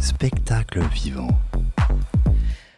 Spectacle 0.00 0.80
vivant. 0.94 1.28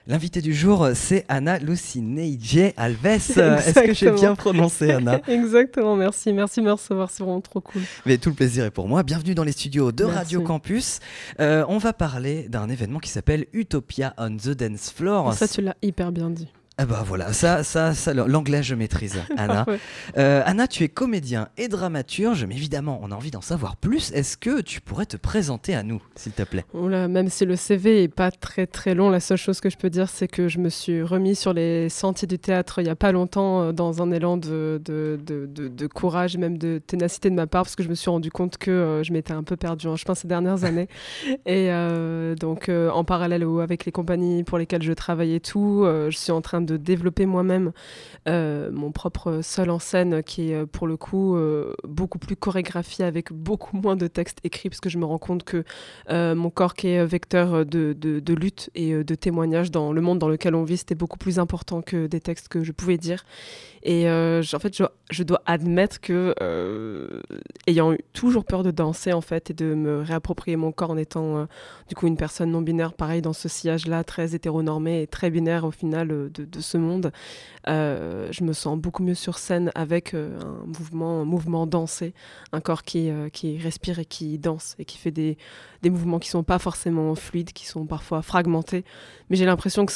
L'invité 0.09 0.41
du 0.41 0.53
jour, 0.53 0.89
c'est 0.95 1.25
Anna 1.29 1.61
Lucineije 1.61 2.73
Alves. 2.77 3.07
Est-ce 3.07 3.81
que 3.87 3.95
j'ai 3.95 4.11
bien 4.11 4.35
prononcé, 4.35 4.91
Anna 4.91 5.21
Exactement, 5.29 5.95
merci. 5.95 6.33
Merci 6.33 6.61
de 6.61 6.67
me 6.67 6.73
recevoir, 6.73 7.09
c'est 7.11 7.23
vraiment 7.23 7.41
trop 7.41 7.61
cool. 7.61 7.83
Mais 8.07 8.19
tout 8.19 8.31
le 8.31 8.35
plaisir 8.35 8.65
est 8.65 8.73
pour 8.73 8.89
moi. 8.89 9.05
Bienvenue 9.05 9.37
dans 9.37 9.45
les 9.45 9.53
studios 9.53 9.93
de 9.93 10.03
Radio 10.03 10.41
Campus. 10.43 10.99
Euh, 11.39 11.65
on 11.69 11.79
va 11.79 11.93
parler 11.93 12.49
d'un 12.49 12.69
événement 12.69 12.99
qui 12.99 13.11
s'appelle 13.11 13.47
Utopia 13.53 14.15
on 14.19 14.37
the 14.37 14.51
Dance 14.51 14.91
Floor. 14.91 15.33
Ça, 15.35 15.47
tu 15.47 15.63
l'as 15.63 15.77
hyper 15.81 16.11
bien 16.11 16.29
dit. 16.29 16.49
Ah 16.79 16.87
bah 16.87 17.05
voilà, 17.07 17.35
ça, 17.35 17.63
ça, 17.65 17.93
ça 17.93 18.15
l'anglais 18.15 18.63
je 18.63 18.75
maîtrise, 18.75 19.21
Anna. 19.37 19.67
Euh, 20.17 20.43
Anna, 20.47 20.67
tu 20.67 20.85
es 20.85 20.89
comédien 20.89 21.49
et 21.59 21.69
dramaturge, 21.69 22.47
mais 22.47 22.55
évidemment, 22.55 22.99
on 23.03 23.11
a 23.11 23.15
envie 23.15 23.31
d'en 23.31 23.43
savoir 23.43 23.77
plus. 23.77 24.11
Est-ce 24.13 24.39
que 24.39 24.63
tu 24.63 24.81
pourrais 24.81 25.05
te 25.05 25.19
présenter 25.19 25.75
à 25.75 25.83
nous, 25.83 26.03
s'il 26.17 26.33
te 26.33 26.43
plaît? 26.43 26.65
Oula, 26.73 27.09
Même 27.09 27.29
si 27.29 27.45
le 27.45 27.57
CV 27.57 28.05
est 28.05 28.09
pas 28.09 28.31
très 28.31 28.67
très 28.67 28.95
long, 28.95 29.11
la 29.11 29.21
seule 29.21 29.37
chose 29.37 29.61
que 29.61 29.69
je 29.69 29.77
peux 29.77 29.91
dire, 29.91 30.09
c'est 30.09 30.29
que 30.29 30.49
je 30.49 30.59
me 30.59 30.71
suis 30.71 31.03
remis 31.03 31.35
sur 31.35 31.53
les 31.53 31.91
sentiers 31.91 32.27
du 32.27 32.39
théâtre 32.39 32.81
il 32.81 32.87
y 32.87 32.91
a 32.91 32.97
pas 32.97 33.13
longtemps, 33.13 33.65
euh, 33.65 33.73
dans 33.73 34.03
un 34.03 34.11
élan 34.11 34.39
de, 34.39 34.81
de, 34.83 35.21
de, 35.23 35.47
de, 35.47 35.87
courage 35.87 36.37
et 36.37 36.39
même 36.39 36.57
de 36.57 36.81
ténacité 36.87 37.29
de 37.29 37.35
ma 37.35 37.47
part, 37.47 37.65
parce 37.65 37.77
que 37.77 37.83
je 37.83 37.91
me 37.91 37.95
suis 37.95 38.09
rendu 38.09 38.31
compte 38.31 38.57
que 38.57 38.71
euh, 38.71 39.03
je 39.03 39.13
m'étais 39.13 39.35
un 39.35 39.43
peu 39.43 39.57
perdue 39.57 39.89
en 39.89 39.97
chemin 39.97 40.15
ces 40.15 40.27
dernières 40.27 40.65
années. 40.65 40.89
et 41.47 41.69
donc, 42.41 42.71
en 42.71 43.05
parallèle 43.05 43.45
avec 43.61 43.85
les 43.85 43.93
compagnies 43.93 44.43
pour 44.43 44.57
lesquelles 44.57 44.83
je 44.83 44.93
travaillais 44.95 45.41
tout, 45.41 45.85
je 45.85 46.17
suis 46.17 46.33
en 46.33 46.41
train 46.41 46.62
de 46.67 46.77
développer 46.77 47.27
moi-même 47.27 47.73
euh, 48.29 48.71
mon 48.71 48.93
propre 48.93 49.41
seul 49.43 49.71
en 49.71 49.81
scène 49.81 50.23
qui 50.23 50.53
est 50.53 50.55
euh, 50.55 50.67
pour 50.67 50.87
le 50.87 50.97
coup 50.97 51.37
euh, 51.37 51.75
beaucoup 51.83 52.19
plus 52.19 52.37
chorégraphié 52.37 53.05
avec 53.05 53.33
beaucoup 53.33 53.77
moins 53.77 53.97
de 53.97 54.07
textes 54.07 54.39
écrits 54.45 54.69
parce 54.69 54.81
que 54.81 54.89
je 54.89 54.99
me 54.99 55.05
rends 55.05 55.19
compte 55.19 55.43
que 55.43 55.65
mon 56.09 56.51
corps 56.51 56.75
qui 56.75 56.89
est 56.89 57.05
vecteur 57.05 57.67
de, 57.67 57.93
de, 57.93 58.35
lutte 58.35 58.71
et 58.75 58.93
de 58.93 59.15
témoignage 59.15 59.71
dans 59.71 59.93
le 59.93 60.01
monde 60.01 60.19
dans 60.19 60.29
lequel 60.29 60.55
on 60.55 60.65
vit 60.65 60.77
c'était 60.77 60.95
beaucoup 60.95 61.19
plus 61.19 61.39
important 61.39 61.83
que 61.83 62.07
des 62.07 62.21
textes 62.21 62.49
que 62.49 62.63
je 62.63 62.73
pouvais 62.73 62.99
dire. 62.99 63.25
Et 63.83 64.09
en 64.09 64.59
fait 64.61 64.77
je, 64.77 64.85
je, 65.11 65.23
dois 65.23 65.43
admettre 65.47 66.01
que 66.01 66.35
ayant 67.67 67.93
eu 67.93 67.99
toujours 68.13 68.45
peur 68.45 68.63
de 68.63 68.71
danser 68.71 69.13
en 69.13 69.21
fait 69.21 69.51
et 69.51 69.55
de 69.55 69.75
me 69.75 70.03
réapproprier 70.03 70.57
mon 70.57 70.73
corps 70.73 70.91
en 70.91 70.97
étant 70.97 71.47
du 71.89 71.95
coup 71.95 72.07
une 72.07 72.17
personne 72.17 72.51
non 72.51 72.63
binaire 72.63 72.93
pareil 72.93 73.23
dans 73.23 73.33
ce 73.33 73.49
sillage 73.49 73.87
là 73.87 74.05
très 74.05 74.35
hétéronormé 74.35 75.03
et 75.03 75.07
très 75.07 75.31
binaire 75.31 75.65
au 75.65 75.71
final 75.71 76.09
de, 76.09 76.52
de 76.53 76.61
ce 76.61 76.79
monde 76.79 77.13
euh, 77.69 78.27
je 78.33 78.43
me 78.43 78.53
sens 78.53 78.77
beaucoup 78.79 79.03
mieux 79.05 79.15
sur 79.15 79.39
scène 79.39 79.71
avec 79.75 80.15
euh, 80.15 80.37
un 80.41 80.67
mouvement, 80.67 81.21
un 81.21 81.25
mouvement 81.25 81.67
dansé, 81.67 82.13
un 82.53 82.61
corps 82.61 82.83
qui, 82.83 83.09
euh, 83.09 83.29
qui 83.29 83.57
respire 83.59 84.01
et 84.01 84.05
qui 84.05 84.39
danse 84.39 84.75
et 84.81 84.85
qui 84.85 84.99
fait 84.99 85.13
des, 85.13 85.39
des 85.83 85.91
mouvements 85.91 86.19
qui 86.19 86.29
sont 86.29 86.43
pas 86.43 86.59
forcément 86.59 87.15
fluides, 87.15 87.53
qui 87.53 87.67
sont 87.67 87.87
parfois 87.87 88.23
fragmentés. 88.23 88.85
Mais 89.31 89.37
j'ai 89.37 89.47
l'impression 89.47 89.87
que 89.87 89.93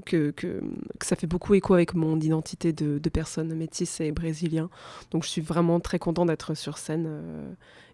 que, 0.00 0.30
que, 0.30 0.62
ça 1.02 1.16
fait 1.16 1.26
beaucoup 1.26 1.54
écho 1.54 1.74
avec 1.74 1.94
mon 1.94 2.18
identité 2.18 2.72
de, 2.72 2.98
personne 3.10 3.54
métisse 3.54 4.00
et 4.00 4.10
brésilien. 4.12 4.70
Donc 5.10 5.24
je 5.24 5.28
suis 5.28 5.40
vraiment 5.40 5.80
très 5.80 5.98
content 5.98 6.26
d'être 6.26 6.54
sur 6.54 6.78
scène 6.78 7.08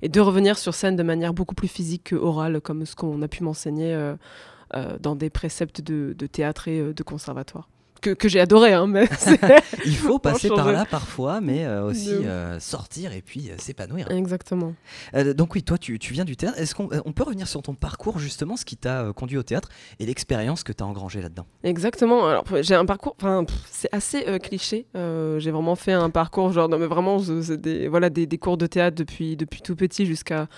et 0.00 0.08
de 0.08 0.20
revenir 0.20 0.58
sur 0.58 0.74
scène 0.74 0.96
de 0.96 1.02
manière 1.02 1.34
beaucoup 1.34 1.54
plus 1.54 1.68
physique 1.68 2.04
que 2.04 2.16
orale, 2.16 2.60
comme 2.60 2.86
ce 2.86 2.94
qu'on 2.96 3.20
a 3.22 3.28
pu 3.28 3.42
m'enseigner 3.44 4.14
dans 5.00 5.16
des 5.16 5.30
préceptes 5.30 5.80
de 5.80 6.26
théâtre 6.26 6.68
et 6.68 6.94
de 6.94 7.02
conservatoire 7.02 7.68
que, 8.02 8.28
j'ai 8.28 8.40
adoré. 8.40 8.72
Hein, 8.72 8.86
mais 8.86 9.08
Il 9.84 9.96
faut 9.96 10.18
passer 10.18 10.48
par 10.48 10.72
là 10.72 10.84
parfois, 10.84 11.40
mais 11.40 11.64
euh, 11.64 11.84
aussi 11.84 12.10
euh, 12.12 12.58
sortir 12.60 13.12
et 13.12 13.22
puis 13.22 13.50
euh, 13.50 13.54
s'épanouir. 13.58 14.10
Exactement. 14.10 14.74
donc 15.36 15.54
oui, 15.54 15.62
toi, 15.62 15.78
tu, 15.78 15.98
tu 15.98 16.12
viens 16.12 16.24
du 16.24 16.36
théâtre. 16.36 16.58
Est-ce 16.58 16.74
qu'on 16.74 16.88
on 17.04 17.12
peut 17.12 17.22
revenir 17.22 17.48
sur 17.48 17.62
ton 17.62 17.74
parcours, 17.74 18.18
justement, 18.18 18.56
ce 18.56 18.64
qui 18.64 18.76
t'a 18.76 19.12
conduit 19.14 19.38
au 19.38 19.42
théâtre 19.42 19.68
et 19.98 20.06
l'expérience 20.06 20.64
que 20.64 20.72
tu 20.72 20.82
as 20.82 20.86
engrangée 20.86 21.22
là-dedans? 21.22 21.46
Exactement. 21.62 22.26
Alors, 22.26 22.44
j'ai 22.60 22.74
un 22.74 22.84
parcours, 22.84 23.16
c'est 23.70 23.88
assez 23.92 24.24
cliché. 24.40 24.86
j'ai 24.94 25.50
vraiment 25.50 25.76
fait 25.76 25.92
un 25.92 26.10
parcours, 26.10 26.52
genre, 26.52 26.68
mais 26.68 26.86
vraiment, 26.86 27.18
des, 27.18 27.88
voilà, 27.88 28.10
des, 28.10 28.26
des, 28.26 28.38
cours 28.38 28.56
de 28.56 28.66
théâtre 28.66 28.96
depuis, 28.96 29.36
depuis 29.36 29.62
tout 29.62 29.76
petit 29.76 30.06
jusqu'à 30.06 30.48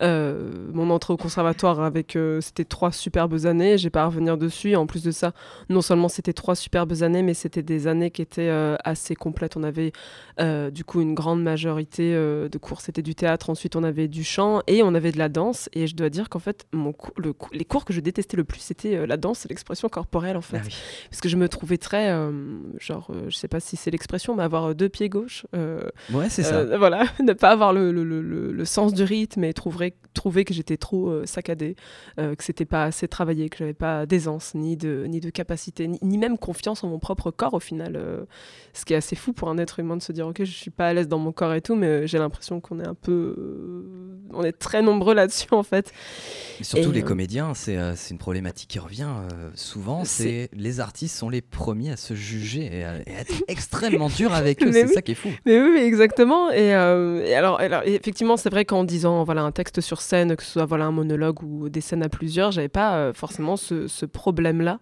mon 0.00 0.90
entrée 0.90 1.12
au 1.12 1.16
conservatoire 1.16 1.80
avec, 1.80 2.18
c'était 2.40 2.64
trois 2.64 2.92
superbes 2.92 3.46
années. 3.46 3.78
J'ai 3.78 3.90
pas 3.90 4.02
à 4.02 4.06
revenir 4.06 4.38
dessus. 4.38 4.74
En 4.76 4.86
plus 4.86 5.02
de 5.02 5.10
ça, 5.10 5.32
non 5.68 5.82
seulement 5.82 6.08
c'était 6.08 6.32
trois 6.32 6.54
superbes 6.54 6.93
années, 7.02 7.22
mais 7.22 7.34
c'était 7.34 7.62
des 7.62 7.86
années 7.86 8.10
qui 8.10 8.22
étaient 8.22 8.48
euh, 8.48 8.76
assez 8.84 9.14
complètes. 9.14 9.56
On 9.56 9.62
avait 9.62 9.92
euh, 10.40 10.70
du 10.70 10.84
coup 10.84 11.00
une 11.00 11.14
grande 11.14 11.42
majorité 11.42 12.14
euh, 12.14 12.48
de 12.48 12.58
cours, 12.58 12.80
c'était 12.80 13.02
du 13.02 13.14
théâtre, 13.14 13.50
ensuite 13.50 13.76
on 13.76 13.82
avait 13.82 14.08
du 14.08 14.24
chant 14.24 14.62
et 14.66 14.82
on 14.82 14.94
avait 14.94 15.12
de 15.12 15.18
la 15.18 15.28
danse. 15.28 15.68
Et 15.72 15.86
je 15.86 15.96
dois 15.96 16.10
dire 16.10 16.28
qu'en 16.28 16.38
fait, 16.38 16.66
mon 16.72 16.94
le, 17.16 17.34
les 17.52 17.64
cours 17.64 17.84
que 17.84 17.92
je 17.92 18.00
détestais 18.00 18.36
le 18.36 18.44
plus, 18.44 18.60
c'était 18.60 19.06
la 19.06 19.16
danse 19.16 19.44
et 19.44 19.48
l'expression 19.48 19.88
corporelle 19.88 20.36
en 20.36 20.42
fait. 20.42 20.60
Ah 20.62 20.68
Parce 21.10 21.20
que 21.20 21.28
je 21.28 21.36
me 21.36 21.48
trouvais 21.48 21.78
très, 21.78 22.14
genre, 22.78 23.10
je 23.28 23.36
sais 23.36 23.48
pas 23.48 23.60
si 23.60 23.76
c'est 23.76 23.90
l'expression, 23.90 24.36
mais 24.36 24.42
avoir 24.42 24.74
deux 24.74 24.88
pieds 24.88 25.08
gauches. 25.08 25.46
ouais, 25.52 26.28
c'est 26.28 26.42
ça. 26.42 26.64
Voilà, 26.78 27.04
ne 27.22 27.32
pas 27.32 27.50
avoir 27.50 27.72
le, 27.72 27.90
le, 27.92 28.04
le, 28.04 28.64
sens 28.64 28.94
du 28.94 29.02
rythme 29.02 29.44
et 29.44 29.52
trouver, 29.52 29.94
trouver 30.14 30.44
que 30.44 30.54
j'étais 30.54 30.76
trop 30.76 31.24
saccadée, 31.26 31.76
que 32.16 32.44
c'était 32.44 32.64
pas 32.64 32.84
assez 32.84 33.08
travaillé, 33.08 33.48
que 33.48 33.58
j'avais 33.58 33.74
pas 33.74 34.06
d'aisance, 34.06 34.54
ni 34.54 34.76
de, 34.76 35.04
ni 35.08 35.20
de 35.20 35.30
capacité, 35.30 35.88
ni 35.88 36.18
même 36.18 36.38
confiance 36.38 36.83
mon 36.86 36.98
propre 36.98 37.30
corps 37.30 37.54
au 37.54 37.60
final. 37.60 37.96
Euh, 37.96 38.24
ce 38.72 38.84
qui 38.84 38.92
est 38.92 38.96
assez 38.96 39.14
fou 39.14 39.32
pour 39.32 39.48
un 39.48 39.58
être 39.58 39.78
humain 39.78 39.96
de 39.96 40.02
se 40.02 40.10
dire 40.10 40.26
ok 40.26 40.38
je 40.44 40.50
suis 40.50 40.70
pas 40.70 40.88
à 40.88 40.92
l'aise 40.92 41.06
dans 41.06 41.18
mon 41.18 41.32
corps 41.32 41.54
et 41.54 41.60
tout, 41.60 41.74
mais 41.74 42.06
j'ai 42.06 42.18
l'impression 42.18 42.60
qu'on 42.60 42.80
est 42.80 42.86
un 42.86 42.94
peu, 42.94 43.34
euh, 43.38 44.18
on 44.32 44.42
est 44.42 44.52
très 44.52 44.82
nombreux 44.82 45.14
là-dessus 45.14 45.48
en 45.52 45.62
fait. 45.62 45.92
Et 46.60 46.64
surtout 46.64 46.90
les 46.90 47.02
euh, 47.02 47.06
comédiens, 47.06 47.54
c'est 47.54 47.76
une 48.10 48.18
problématique 48.18 48.70
qui 48.70 48.78
revient 48.78 49.10
souvent. 49.54 50.04
C'est 50.04 50.48
les 50.52 50.80
artistes 50.80 51.16
sont 51.16 51.28
les 51.28 51.42
premiers 51.42 51.92
à 51.92 51.96
se 51.96 52.14
juger 52.14 52.78
et 52.78 52.84
à, 52.84 52.96
être 53.06 53.34
extrêmement 53.48 54.08
dur 54.16 54.34
avec 54.34 54.62
eux. 54.62 54.72
C'est 54.72 54.88
ça 54.88 55.02
qui 55.02 55.12
est 55.12 55.16
fou. 55.16 55.30
Mais 55.46 55.60
oui, 55.60 55.78
exactement. 55.78 56.50
Et, 56.50 56.72
alors, 56.72 57.60
alors, 57.60 57.82
effectivement, 57.84 58.36
c'est 58.36 58.50
vrai 58.50 58.64
qu'en 58.64 58.84
disant 58.84 59.24
voilà 59.24 59.42
un 59.42 59.52
texte 59.52 59.80
sur 59.80 60.00
scène, 60.00 60.36
que 60.36 60.42
ce 60.42 60.50
soit 60.50 60.66
voilà 60.66 60.86
un 60.86 60.92
monologue 60.92 61.42
ou 61.42 61.68
des 61.68 61.80
scènes 61.80 62.02
à 62.02 62.08
plusieurs, 62.08 62.50
j'avais 62.50 62.68
pas 62.68 63.12
forcément 63.12 63.56
ce, 63.56 63.86
ce 63.86 64.06
problème 64.06 64.60
là. 64.60 64.80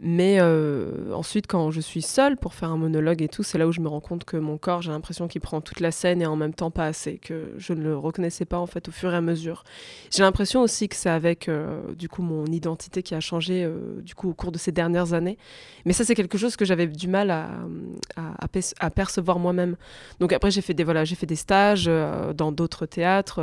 Mais 0.00 0.36
euh, 0.40 1.14
ensuite, 1.14 1.46
quand 1.46 1.70
je 1.70 1.80
suis 1.80 2.02
seule 2.02 2.36
pour 2.36 2.52
faire 2.52 2.70
un 2.70 2.76
monologue 2.76 3.22
et 3.22 3.28
tout, 3.28 3.42
c'est 3.42 3.56
là 3.56 3.66
où 3.66 3.72
je 3.72 3.80
me 3.80 3.88
rends 3.88 4.00
compte 4.00 4.24
que 4.24 4.36
mon 4.36 4.58
corps, 4.58 4.82
j'ai 4.82 4.90
l'impression 4.90 5.26
qu'il 5.26 5.40
prend 5.40 5.62
toute 5.62 5.80
la 5.80 5.90
scène 5.90 6.20
et 6.20 6.26
en 6.26 6.36
même 6.36 6.52
temps 6.52 6.70
pas 6.70 6.84
assez, 6.84 7.16
que 7.16 7.52
je 7.56 7.72
ne 7.72 7.82
le 7.82 7.96
reconnaissais 7.96 8.44
pas 8.44 8.58
en 8.58 8.66
fait 8.66 8.88
au 8.88 8.92
fur 8.92 9.14
et 9.14 9.16
à 9.16 9.22
mesure. 9.22 9.64
J'ai 10.10 10.22
l'impression 10.22 10.60
aussi 10.60 10.90
que 10.90 10.96
c'est 10.96 11.08
avec 11.08 11.48
euh, 11.48 11.80
du 11.94 12.10
coup 12.10 12.20
mon 12.20 12.44
identité 12.44 13.02
qui 13.02 13.14
a 13.14 13.20
changé 13.20 13.64
euh, 13.64 14.02
du 14.02 14.14
coup 14.14 14.28
au 14.28 14.34
cours 14.34 14.52
de 14.52 14.58
ces 14.58 14.70
dernières 14.70 15.14
années. 15.14 15.38
Mais 15.86 15.94
ça, 15.94 16.04
c'est 16.04 16.14
quelque 16.14 16.36
chose 16.36 16.56
que 16.56 16.66
j'avais 16.66 16.86
du 16.86 17.08
mal 17.08 17.30
à, 17.30 18.88
percevoir 18.90 19.38
moi-même. 19.38 19.76
Donc 20.20 20.32
après, 20.32 20.50
j'ai 20.50 20.60
fait 20.60 20.74
des 20.74 20.84
voilà, 20.84 21.04
j'ai 21.04 21.14
fait 21.14 21.26
des 21.26 21.36
stages 21.36 21.90
dans 22.34 22.52
d'autres 22.52 22.86
théâtres 22.86 23.40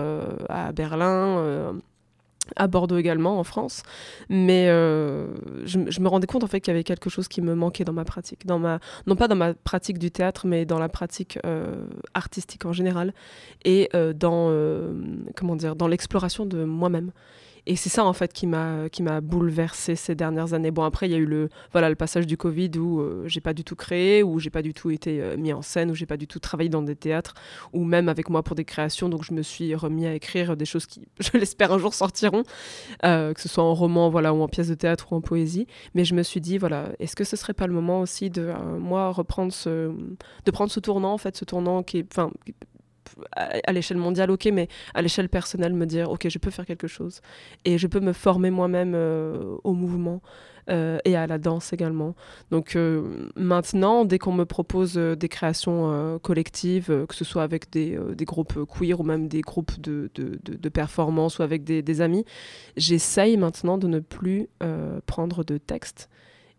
à 0.49 0.71
Berlin 0.71 1.73
à 2.55 2.67
Bordeaux 2.67 2.97
également, 2.97 3.39
en 3.39 3.43
France. 3.43 3.83
Mais 4.29 4.67
euh, 4.67 5.27
je, 5.65 5.77
me 5.77 6.07
rendais 6.07 6.27
compte 6.27 6.43
en 6.43 6.47
fait 6.47 6.59
qu'il 6.59 6.71
y 6.71 6.75
avait 6.75 6.83
quelque 6.83 7.09
chose 7.09 7.27
qui 7.27 7.41
me 7.41 7.55
manquait 7.55 7.85
dans 7.85 7.93
ma 7.93 8.05
pratique, 8.05 8.45
dans 8.45 8.59
ma, 8.59 8.79
non 9.07 9.15
pas 9.15 9.27
dans 9.27 9.35
ma 9.35 9.53
pratique 9.53 9.97
du 9.97 10.11
théâtre, 10.11 10.45
mais 10.47 10.65
dans 10.65 10.79
la 10.79 10.89
pratique 10.89 11.39
euh, 11.45 11.85
artistique 12.13 12.65
en 12.65 12.73
général 12.73 13.13
et 13.65 13.89
euh, 13.95 14.13
dans 14.13 14.43
dans 15.75 15.87
l'exploration 15.87 16.45
de 16.45 16.63
moi-même. 16.63 17.11
Et 17.65 17.75
c'est 17.77 17.89
ça 17.89 18.03
en 18.03 18.11
fait 18.13 18.33
qui 18.33 18.45
m'a 18.45 18.89
qui 18.89 19.03
m'a 19.03 19.21
bouleversé 19.21 19.95
ces 19.95 20.15
dernières 20.15 20.53
années. 20.53 20.71
Bon 20.71 20.83
après 20.83 21.07
il 21.07 21.11
y 21.11 21.15
a 21.15 21.17
eu 21.17 21.25
le 21.25 21.49
voilà 21.71 21.89
le 21.89 21.95
passage 21.95 22.27
du 22.27 22.35
Covid 22.35 22.71
où 22.77 22.99
euh, 22.99 23.23
j'ai 23.27 23.39
pas 23.39 23.53
du 23.53 23.63
tout 23.63 23.75
créé, 23.75 24.21
où 24.21 24.39
j'ai 24.39 24.49
pas 24.49 24.61
du 24.61 24.73
tout 24.73 24.91
été 24.91 25.21
euh, 25.21 25.37
mis 25.37 25.53
en 25.53 25.61
scène, 25.61 25.89
où 25.89 25.95
j'ai 25.95 26.05
pas 26.05 26.17
du 26.17 26.27
tout 26.27 26.39
travaillé 26.39 26.69
dans 26.69 26.81
des 26.81 26.95
théâtres, 26.95 27.35
ou 27.71 27.85
même 27.85 28.09
avec 28.09 28.29
moi 28.29 28.43
pour 28.43 28.55
des 28.55 28.65
créations. 28.65 29.07
Donc 29.07 29.23
je 29.23 29.33
me 29.33 29.41
suis 29.41 29.75
remis 29.75 30.05
à 30.05 30.13
écrire 30.13 30.57
des 30.57 30.65
choses 30.65 30.85
qui 30.85 31.07
je 31.19 31.37
l'espère 31.37 31.71
un 31.71 31.77
jour 31.77 31.93
sortiront, 31.93 32.43
euh, 33.05 33.33
que 33.33 33.39
ce 33.39 33.47
soit 33.47 33.63
en 33.63 33.73
roman 33.73 34.09
voilà 34.09 34.33
ou 34.33 34.41
en 34.41 34.47
pièce 34.49 34.67
de 34.67 34.75
théâtre 34.75 35.13
ou 35.13 35.15
en 35.15 35.21
poésie. 35.21 35.65
Mais 35.95 36.03
je 36.03 36.15
me 36.15 36.23
suis 36.23 36.41
dit 36.41 36.57
voilà 36.57 36.89
est-ce 36.99 37.15
que 37.15 37.23
ce 37.23 37.37
serait 37.37 37.53
pas 37.53 37.67
le 37.67 37.73
moment 37.73 38.01
aussi 38.01 38.29
de 38.29 38.51
moi 38.77 39.11
reprendre 39.11 39.53
ce 39.53 39.93
de 40.45 40.51
prendre 40.51 40.71
ce 40.71 40.81
tournant 40.81 41.13
en 41.13 41.17
fait 41.17 41.37
ce 41.37 41.45
tournant 41.45 41.81
qui 41.83 41.99
est 41.99 42.07
enfin 42.11 42.29
à, 43.31 43.71
l'échelle 43.71 43.97
mondiale, 43.97 44.31
ok, 44.31 44.49
mais 44.53 44.67
à 44.93 45.01
l'échelle 45.01 45.29
personnelle, 45.29 45.73
me 45.73 45.85
dire, 45.85 46.09
ok, 46.09 46.27
je 46.29 46.37
peux 46.37 46.51
faire 46.51 46.65
quelque 46.65 46.87
chose. 46.87 47.21
Et 47.65 47.77
je 47.77 47.87
peux 47.87 47.99
me 47.99 48.13
former 48.13 48.51
moi-même 48.51 48.93
euh, 48.95 49.55
au 49.63 49.73
mouvement 49.73 50.21
euh, 50.69 50.97
et 51.05 51.15
à 51.15 51.27
la 51.27 51.37
danse 51.37 51.73
également. 51.73 52.15
Donc 52.51 52.75
euh, 52.75 53.29
maintenant, 53.35 54.05
dès 54.05 54.19
qu'on 54.19 54.33
me 54.33 54.45
propose 54.45 54.95
des 54.95 55.29
créations 55.29 56.19
collectives, 56.21 57.05
que 57.07 57.15
ce 57.15 57.25
soit 57.25 57.43
avec 57.43 57.71
des, 57.71 57.97
groupes 58.21 58.65
queer 58.65 58.99
ou 58.99 59.03
même 59.03 59.27
des 59.27 59.41
groupes 59.41 59.79
de, 59.79 60.09
performance 60.69 61.39
ou 61.39 61.43
avec 61.43 61.63
des, 61.63 61.81
des 61.81 62.01
amis, 62.01 62.25
j'essaye 62.77 63.37
maintenant 63.37 63.77
de 63.77 63.87
ne 63.87 63.99
plus 63.99 64.47
prendre 65.05 65.43
de 65.43 65.57
texte 65.57 66.09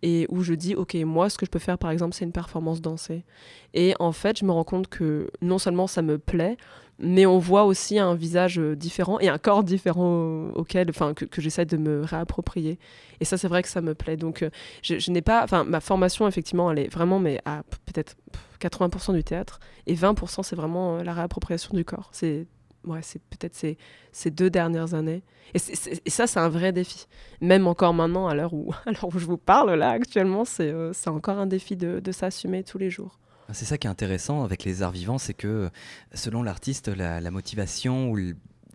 et 0.03 0.27
où 0.29 0.43
je 0.43 0.55
dis, 0.55 0.75
ok, 0.75 0.95
moi, 0.97 1.31
ce 1.31 1.39
que 1.39 1.47
je 1.47 1.51
peux 1.51 1.59
faire, 1.59 1.79
par 1.79 1.91
exemple, 1.91 2.15
c'est 2.15 2.25
une 2.25 2.33
performance 2.33 2.81
dansée. 2.81 3.25
Et 3.73 3.95
en 3.99 4.13
fait, 4.13 4.39
je 4.39 4.45
me 4.45 4.53
rends 4.53 4.65
compte 4.65 4.89
que 4.89 5.31
non 5.41 5.59
seulement 5.59 5.87
ça 5.87 6.03
me 6.03 6.19
plaît, 6.19 6.57
mais 6.99 7.27
on 7.27 7.39
voit 7.39 7.65
aussi 7.65 7.99
un 7.99 8.15
visage 8.15 8.59
euh, 8.59 8.77
différent 8.77 9.19
et 9.19 9.29
un 9.29 9.39
corps 9.39 9.65
différent 9.65 10.49
auquel, 10.55 10.91
enfin, 10.91 11.15
que, 11.15 11.41
j'essaie 11.41 11.65
de 11.65 11.77
me 11.77 12.03
réapproprier. 12.03 12.79
Et 13.21 13.25
ça, 13.25 13.37
c'est 13.37 13.49
vrai 13.49 13.63
que 13.63 13.69
ça 13.69 13.81
me 13.81 13.95
plaît. 13.95 14.17
Donc, 14.17 14.43
euh, 14.43 14.51
je, 14.83 15.11
n'ai 15.11 15.23
pas, 15.23 15.43
enfin, 15.43 15.65
ma 15.65 15.81
formation, 15.81 16.29
effectivement, 16.29 16.71
elle 16.71 16.79
est 16.79 16.93
vraiment, 16.93 17.19
mais 17.19 17.41
à 17.45 17.63
peut-être 17.87 18.17
80% 18.61 19.15
du 19.15 19.25
théâtre 19.25 19.59
et 19.87 19.95
20%, 19.95 20.43
c'est 20.43 20.57
vraiment 20.57 20.99
euh, 20.99 21.03
la 21.03 21.13
réappropriation 21.13 21.75
du 21.75 21.85
corps. 21.85 22.09
C'est 22.13 22.47
ouais, 22.85 23.01
c'est 23.03 23.23
peut-être 23.23 23.55
ces, 23.55 23.77
ces, 24.13 24.31
deux 24.31 24.51
dernières 24.51 24.95
années. 24.95 25.23
Et, 25.55 25.59
ça, 25.59 26.27
c'est 26.27 26.41
un 26.41 26.49
vrai 26.49 26.73
défi. 26.73 27.07
Même 27.41 27.67
encore 27.67 27.95
maintenant, 27.95 28.29
à 28.29 28.35
l'heure 28.35 28.55
où, 28.55 28.73
où 29.03 29.19
je 29.19 29.27
vous 29.27 29.37
parle, 29.37 29.75
là, 29.75 29.91
actuellement, 29.91 30.45
c'est 30.45 30.71
euh, 30.71 30.93
encore 31.07 31.39
un 31.39 31.47
défi 31.47 31.77
de, 31.77 32.01
de 32.01 32.13
s'assumer 32.13 32.65
tous 32.65 32.79
les 32.79 32.91
jours. 32.91 33.19
C'est 33.53 33.67
ça 33.67 33.77
qui 33.77 33.87
est 33.87 33.91
intéressant 33.91 34.43
avec 34.43 34.65
les 34.65 34.83
arts 34.83 34.93
vivants, 34.93 35.19
c'est 35.19 35.35
que 35.35 35.69
selon 36.15 36.43
l'artiste, 36.43 36.89
la, 36.89 37.21
la, 37.21 37.31
motivation 37.31 38.11
ou 38.11 38.17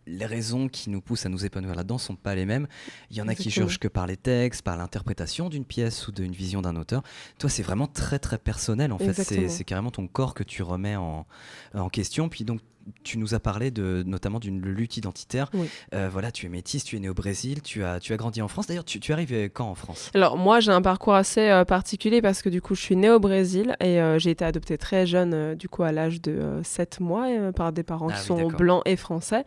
les 0.10 0.26
raisons 0.26 0.68
qui 0.68 0.90
nous 0.90 1.02
poussent 1.02 1.26
à 1.26 1.30
nous 1.30 1.46
épanouir 1.46 1.76
là-dedans 1.76 1.98
sont 1.98 2.16
pas 2.16 2.36
les 2.36 2.46
mêmes. 2.46 2.68
Il 3.12 3.18
y 3.18 3.22
en 3.22 3.28
a 3.28 3.36
qui 3.36 3.50
jugent 3.50 3.80
que 3.80 3.88
par 3.88 4.08
les 4.08 4.18
textes, 4.18 4.62
par 4.62 4.78
l'interprétation 4.78 5.50
d'une 5.50 5.66
pièce 5.66 6.08
ou 6.08 6.12
d'une 6.12 6.34
vision 6.34 6.62
d'un 6.62 6.76
auteur. 6.76 7.04
Toi, 7.38 7.50
c'est 7.50 7.64
vraiment 7.64 7.88
très 7.88 8.20
très 8.20 8.38
personnel 8.38 8.92
en 8.92 8.98
fait. 8.98 9.14
C'est 9.14 9.64
carrément 9.64 9.92
ton 9.92 10.08
corps 10.08 10.34
que 10.34 10.44
tu 10.44 10.64
remets 10.64 10.96
en, 10.96 11.26
en 11.74 11.90
question. 11.90 12.30
Puis 12.30 12.44
donc 12.44 12.62
tu 13.04 13.18
nous 13.18 13.34
as 13.34 13.40
parlé 13.40 13.72
de, 13.72 14.04
notamment 14.06 14.40
d'une 14.40 14.62
lutte 14.62 14.98
identitaire. 14.98 15.50
Euh, 15.94 16.10
voilà, 16.12 16.32
tu 16.32 16.46
es 16.46 16.50
métisse, 16.50 16.84
tu 16.84 16.96
es 16.96 17.00
né 17.00 17.10
au 17.10 17.14
Brésil, 17.14 17.62
tu 17.62 17.84
as, 17.84 18.00
tu 18.00 18.14
as 18.14 18.18
grandi 18.18 18.42
en 18.42 18.48
France. 18.48 18.68
D'ailleurs, 18.68 18.86
tu, 18.86 19.00
tu 19.00 19.14
arrives 19.14 19.50
quand 19.50 19.70
en 19.70 19.76
France? 19.76 20.12
Alors, 20.14 20.38
moi, 20.38 20.60
j'ai 20.60 20.72
un 20.72 20.82
parcours 20.82 21.16
assez 21.16 21.50
euh, 21.50 21.66
particulier 21.66 22.22
parce 22.22 22.42
que 22.42 22.50
du 22.50 22.62
coup, 22.62 22.76
je 22.76 22.82
suis 22.82 22.96
née 22.96 23.10
au 23.10 23.20
Brésil 23.20 23.76
et 23.80 24.02
euh, 24.02 24.20
j'ai 24.20 24.32
été 24.32 24.46
adoptée 24.46 24.78
très 24.78 25.06
jeune, 25.06 25.56
du 25.56 25.70
coup, 25.70 25.84
à 25.84 25.92
l'âge 25.92 26.22
de 26.22 26.60
7 26.64 27.00
mois, 27.00 27.28
par 27.56 27.72
des 27.72 27.84
parents 27.84 28.10
ah 28.10 28.14
qui 28.14 28.22
sont 28.22 28.48
blancs 28.48 28.84
et 28.86 28.96
français, 28.96 29.44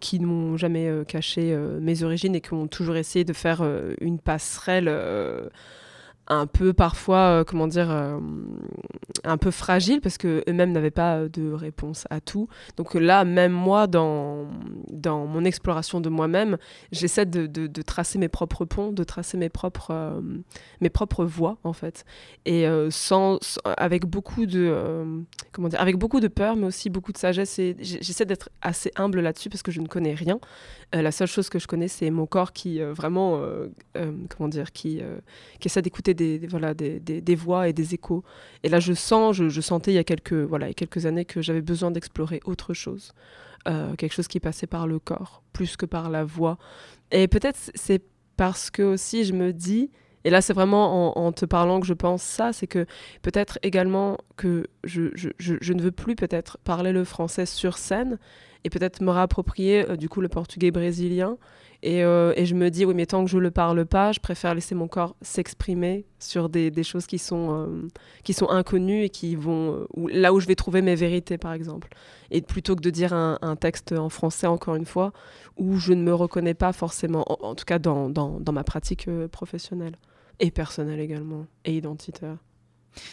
qui 0.00 0.20
n'ont 0.20 0.56
jamais 0.56 0.90
caché 1.06 1.56
mes 1.80 2.02
origines 2.02 2.34
et 2.34 2.40
qui 2.40 2.52
ont 2.52 2.66
toujours 2.66 2.96
essayé 2.96 3.24
de 3.24 3.32
faire 3.32 3.62
une 4.00 4.18
passerelle 4.18 4.88
un 6.30 6.46
peu 6.46 6.72
parfois, 6.72 7.40
euh, 7.40 7.44
comment 7.44 7.66
dire, 7.66 7.90
euh, 7.90 8.18
un 9.24 9.36
peu 9.36 9.50
fragile 9.50 10.00
parce 10.00 10.16
que 10.16 10.44
eux-mêmes 10.48 10.70
n'avaient 10.70 10.92
pas 10.92 11.28
de 11.28 11.52
réponse 11.52 12.06
à 12.08 12.20
tout. 12.20 12.48
Donc 12.76 12.94
là, 12.94 13.24
même 13.24 13.50
moi, 13.50 13.88
dans, 13.88 14.46
dans 14.88 15.26
mon 15.26 15.44
exploration 15.44 16.00
de 16.00 16.08
moi-même, 16.08 16.56
j'essaie 16.92 17.26
de, 17.26 17.46
de, 17.46 17.82
tracer 17.82 18.18
mes 18.18 18.28
propres 18.28 18.64
ponts, 18.64 18.92
de 18.92 19.02
tracer 19.02 19.36
mes 19.36 19.48
propres, 19.48 19.90
euh, 19.90 20.20
mes 20.80 20.88
propres 20.88 21.24
voies 21.24 21.58
en 21.64 21.72
fait, 21.72 22.04
et 22.46 22.64
sans, 22.90 23.38
avec 23.64 24.06
beaucoup 24.06 24.46
de, 24.46 24.72
comment 25.50 25.68
dire, 25.68 25.80
avec 25.80 25.96
beaucoup 25.96 26.20
de 26.20 26.28
peur, 26.28 26.54
mais 26.54 26.66
aussi 26.66 26.90
beaucoup 26.90 27.12
de 27.12 27.18
sagesse. 27.18 27.58
Et 27.58 27.76
j'essaie 27.80 28.24
d'être 28.24 28.50
assez 28.62 28.92
humble 28.96 29.20
là-dessus 29.20 29.48
parce 29.48 29.62
que 29.62 29.72
je 29.72 29.80
ne 29.80 29.88
connais 29.88 30.14
rien. 30.14 30.38
la 30.92 31.10
seule 31.10 31.26
chose 31.26 31.48
que 31.48 31.58
je 31.58 31.66
connais, 31.66 31.88
c'est 31.88 32.10
mon 32.10 32.26
corps 32.26 32.52
qui 32.52 32.80
vraiment, 32.80 33.42
comment 33.94 34.48
dire, 34.48 34.70
qui, 34.72 35.00
qui 35.58 35.68
essaie 35.68 35.82
d'écouter 35.82 36.14
des, 36.20 36.46
voilà, 36.46 36.74
des, 36.74 37.34
voix 37.34 37.68
et 37.68 37.72
des 37.72 37.94
échos. 37.94 38.22
Et 38.62 38.68
là, 38.68 38.80
je 38.80 38.92
sens, 38.92 39.36
je, 39.36 39.60
sentais 39.60 39.92
il 39.92 39.94
y 39.94 39.98
a 39.98 40.04
quelques, 40.04 41.06
années 41.06 41.24
que 41.24 41.40
j'avais 41.40 41.62
besoin 41.62 41.90
d'explorer 41.90 42.40
autre 42.44 42.74
chose. 42.74 43.12
Euh, 43.68 43.94
quelque 43.94 44.14
chose 44.14 44.28
qui 44.28 44.40
passait 44.40 44.66
par 44.66 44.86
le 44.86 44.98
corps, 44.98 45.42
plus 45.52 45.76
que 45.76 45.86
par 45.86 46.08
la 46.08 46.24
voix. 46.24 46.56
Et 47.10 47.28
peut-être 47.28 47.58
c'est 47.74 48.02
parce 48.38 48.70
que 48.70 48.82
aussi 48.82 49.24
je 49.24 49.34
me 49.34 49.52
dis, 49.52 49.90
et 50.24 50.30
là 50.30 50.40
c'est 50.40 50.54
vraiment 50.54 51.18
en, 51.18 51.30
te 51.32 51.44
parlant 51.44 51.78
que 51.78 51.86
je 51.86 51.92
pense 51.92 52.22
ça, 52.22 52.54
c'est 52.54 52.66
que 52.66 52.86
peut-être 53.20 53.58
également 53.62 54.16
que 54.36 54.66
je, 54.84 55.08
je, 55.14 55.72
ne 55.74 55.82
veux 55.82 55.90
plus 55.90 56.16
peut-être 56.16 56.56
parler 56.64 56.92
le 56.92 57.04
français 57.04 57.44
sur 57.44 57.76
scène 57.76 58.18
et 58.64 58.70
peut-être 58.70 59.02
me 59.02 59.10
réapproprier 59.10 59.88
euh, 59.88 59.96
du 59.96 60.08
coup 60.08 60.20
le 60.20 60.28
portugais 60.28 60.70
brésilien 60.70 61.36
euh, 61.86 62.34
et, 62.36 62.44
je 62.44 62.54
me 62.54 62.68
dis, 62.68 62.84
oui, 62.84 62.92
mais 62.94 63.06
tant 63.06 63.24
que 63.24 63.30
je 63.30 63.38
ne 63.38 63.42
le 63.42 63.50
parle 63.50 63.86
pas, 63.86 64.12
je 64.12 64.20
préfère 64.20 64.54
laisser 64.54 64.74
mon 64.74 64.86
corps 64.86 65.16
s'exprimer 65.22 66.04
sur 66.18 66.50
des, 66.50 66.70
choses 66.82 67.06
qui 67.06 67.16
sont, 67.16 67.54
euh, 67.54 67.88
qui 68.22 68.34
sont 68.34 68.50
inconnues 68.50 69.04
et 69.04 69.08
qui 69.08 69.34
vont. 69.34 69.86
Là 69.96 70.34
où 70.34 70.40
je 70.40 70.46
vais 70.46 70.56
trouver 70.56 70.82
mes 70.82 70.94
vérités, 70.94 71.38
par 71.38 71.54
exemple. 71.54 71.88
Et 72.30 72.42
plutôt 72.42 72.76
que 72.76 72.82
de 72.82 72.90
dire 72.90 73.14
un, 73.14 73.56
texte 73.58 73.92
en 73.92 74.10
français, 74.10 74.46
encore 74.46 74.74
une 74.74 74.84
fois, 74.84 75.14
où 75.56 75.78
je 75.78 75.94
ne 75.94 76.02
me 76.02 76.12
reconnais 76.12 76.52
pas 76.52 76.74
forcément, 76.74 77.24
en, 77.42 77.54
tout 77.54 77.64
cas 77.64 77.78
dans, 77.78 78.10
dans 78.10 78.52
ma 78.52 78.62
pratique 78.62 79.08
professionnelle 79.32 79.96
et 80.38 80.50
personnelle 80.50 81.00
également, 81.00 81.46
et 81.64 81.74
identitaire. 81.74 82.36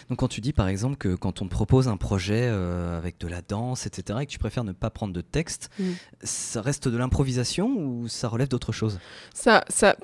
Donc 0.09 0.19
quand 0.19 0.27
tu 0.27 0.41
dis 0.41 0.53
par 0.53 0.67
exemple 0.67 0.97
que 0.97 1.15
quand 1.15 1.41
on 1.41 1.45
te 1.45 1.51
propose 1.51 1.87
un 1.87 1.97
projet 1.97 2.47
euh, 2.49 2.97
avec 2.97 3.19
de 3.19 3.27
la 3.27 3.41
danse, 3.41 3.85
etc., 3.85 4.19
et 4.21 4.25
que 4.25 4.31
tu 4.31 4.39
préfères 4.39 4.63
ne 4.63 4.71
pas 4.71 4.89
prendre 4.89 5.13
de 5.13 5.21
texte, 5.21 5.69
mm. 5.79 5.91
ça 6.23 6.61
reste 6.61 6.87
de 6.87 6.97
l'improvisation 6.97 7.67
ou 7.77 8.07
ça 8.07 8.27
relève 8.27 8.47
d'autre 8.47 8.71
chose? 8.71 8.99
Ça, 9.33 9.63
ça, 9.69 9.95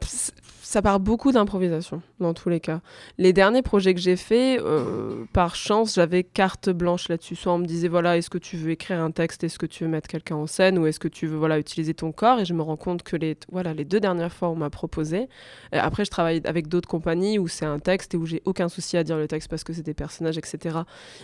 ça 0.73 0.81
part 0.81 0.99
beaucoup 0.99 1.31
d'improvisation 1.31 2.01
dans 2.19 2.33
tous 2.33 2.49
les 2.49 2.59
cas. 2.59 2.81
Les 3.19 3.31
derniers 3.31 3.61
projets 3.61 3.93
que 3.93 3.99
j'ai 3.99 4.15
faits, 4.15 4.59
euh, 4.59 5.23
par 5.31 5.53
chance, 5.55 5.93
j'avais 5.93 6.23
carte 6.23 6.71
blanche 6.71 7.09
là-dessus. 7.09 7.35
Soit 7.35 7.53
on 7.53 7.59
me 7.59 7.67
disait 7.67 7.87
voilà, 7.87 8.17
est-ce 8.17 8.31
que 8.31 8.39
tu 8.39 8.57
veux 8.57 8.71
écrire 8.71 8.99
un 8.99 9.11
texte, 9.11 9.43
est-ce 9.43 9.59
que 9.59 9.67
tu 9.67 9.83
veux 9.83 9.89
mettre 9.91 10.07
quelqu'un 10.07 10.35
en 10.35 10.47
scène, 10.47 10.79
ou 10.79 10.87
est-ce 10.87 10.99
que 10.99 11.07
tu 11.07 11.27
veux 11.27 11.37
voilà 11.37 11.59
utiliser 11.59 11.93
ton 11.93 12.11
corps? 12.11 12.39
Et 12.39 12.45
je 12.45 12.55
me 12.55 12.63
rends 12.63 12.75
compte 12.75 13.03
que 13.03 13.15
les 13.15 13.37
voilà 13.51 13.75
les 13.75 13.85
deux 13.85 13.99
dernières 13.99 14.33
fois 14.33 14.49
on 14.49 14.55
m'a 14.55 14.71
proposé. 14.71 15.29
après, 15.71 16.05
je 16.05 16.09
travaille 16.09 16.41
avec 16.43 16.67
d'autres 16.67 16.89
compagnies 16.89 17.37
où 17.37 17.47
c'est 17.47 17.67
un 17.67 17.77
texte 17.77 18.15
et 18.15 18.17
où 18.17 18.25
j'ai 18.25 18.41
aucun 18.45 18.67
souci 18.67 18.97
à 18.97 19.03
dire 19.03 19.17
le 19.17 19.27
texte 19.27 19.51
parce 19.51 19.63
que 19.63 19.73
c'est 19.73 19.83
des 19.83 19.93
personnages, 19.93 20.39
etc. 20.39 20.79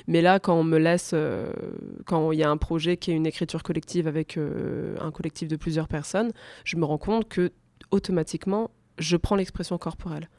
Mais 0.06 0.22
là, 0.22 0.40
quand 0.40 0.54
on 0.54 0.64
me 0.64 0.78
laisse, 0.78 1.10
euh, 1.16 1.52
quand 2.06 2.32
il 2.34 2.38
y 2.38 2.44
a 2.44 2.52
un 2.52 2.58
projet 2.58 2.98
qui 2.98 3.10
est 3.10 3.16
une 3.16 3.26
écriture 3.26 3.64
collective 3.64 4.08
avec 4.08 4.38
euh, 4.38 4.96
un 5.02 5.10
collectif 5.10 5.48
de 5.48 5.56
plusieurs 5.56 5.88
personnes, 5.88 6.34
je 6.66 6.78
me 6.78 6.86
rends 6.86 7.00
compte 7.00 7.28
que 7.28 7.52
automatiquement 7.90 8.70
je 9.00 9.18
prends 9.18 9.36
l'expression 9.36 9.78
corporelle. 9.78 10.30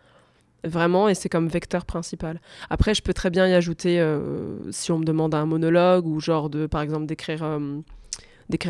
Vraiment, 0.64 1.08
et 1.08 1.14
c'est 1.14 1.30
comme 1.30 1.48
vecteur 1.48 1.86
principal. 1.86 2.40
Après, 2.68 2.94
je 2.94 3.02
peux 3.02 3.14
très 3.14 3.30
bien 3.30 3.48
y 3.48 3.54
ajouter, 3.54 3.98
euh, 3.98 4.70
si 4.70 4.92
on 4.92 4.98
me 4.98 5.04
demande 5.04 5.34
un 5.34 5.46
monologue, 5.46 6.06
ou 6.06 6.20
genre 6.20 6.50
de, 6.50 6.66
par 6.66 6.82
exemple, 6.82 7.06
d'écrire 7.06 7.42
euh, 7.42 7.80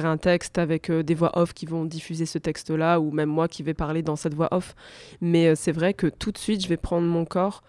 un 0.04 0.16
texte 0.16 0.58
avec 0.58 0.88
euh, 0.88 1.02
des 1.02 1.14
voix 1.14 1.37
off 1.37 1.52
qui 1.52 1.66
vont 1.66 1.84
diffuser 1.84 2.26
ce 2.26 2.38
texte-là, 2.38 3.00
ou 3.00 3.10
même 3.10 3.28
moi 3.28 3.48
qui 3.48 3.64
vais 3.64 3.75
parler 3.75 4.02
dans 4.02 4.14
cette 4.14 4.34
voix 4.34 4.48
off. 4.52 4.76
Mais 5.20 5.56
c'est 5.56 5.72
vrai 5.72 5.92
que 5.92 6.06
tout 6.06 6.31
de 6.31 6.38
suite, 6.38 6.62
je 6.62 6.69
vais 6.69 6.76
prendre 6.76 7.08
mon 7.08 7.25
corps. 7.25 7.62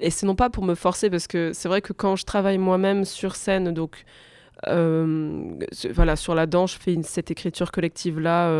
Et 0.00 0.10
c'est 0.10 0.26
non 0.26 0.36
pas 0.36 0.48
pour 0.48 0.64
me 0.64 0.74
forcer, 0.74 1.10
parce 1.10 1.26
que 1.26 1.52
c'est 1.52 1.68
vrai 1.68 1.82
que 1.82 1.92
quand 1.92 2.16
je 2.16 2.24
travaille 2.24 2.58
moi-même 2.58 3.04
sur 3.04 3.36
scène, 3.36 3.74
donc 3.74 4.04
voilà, 4.64 6.16
sur 6.16 6.34
la 6.34 6.46
danse, 6.46 6.72
je 6.72 6.78
fais 6.78 7.02
cette 7.02 7.30
écriture 7.30 7.70
collective-là 7.70 8.50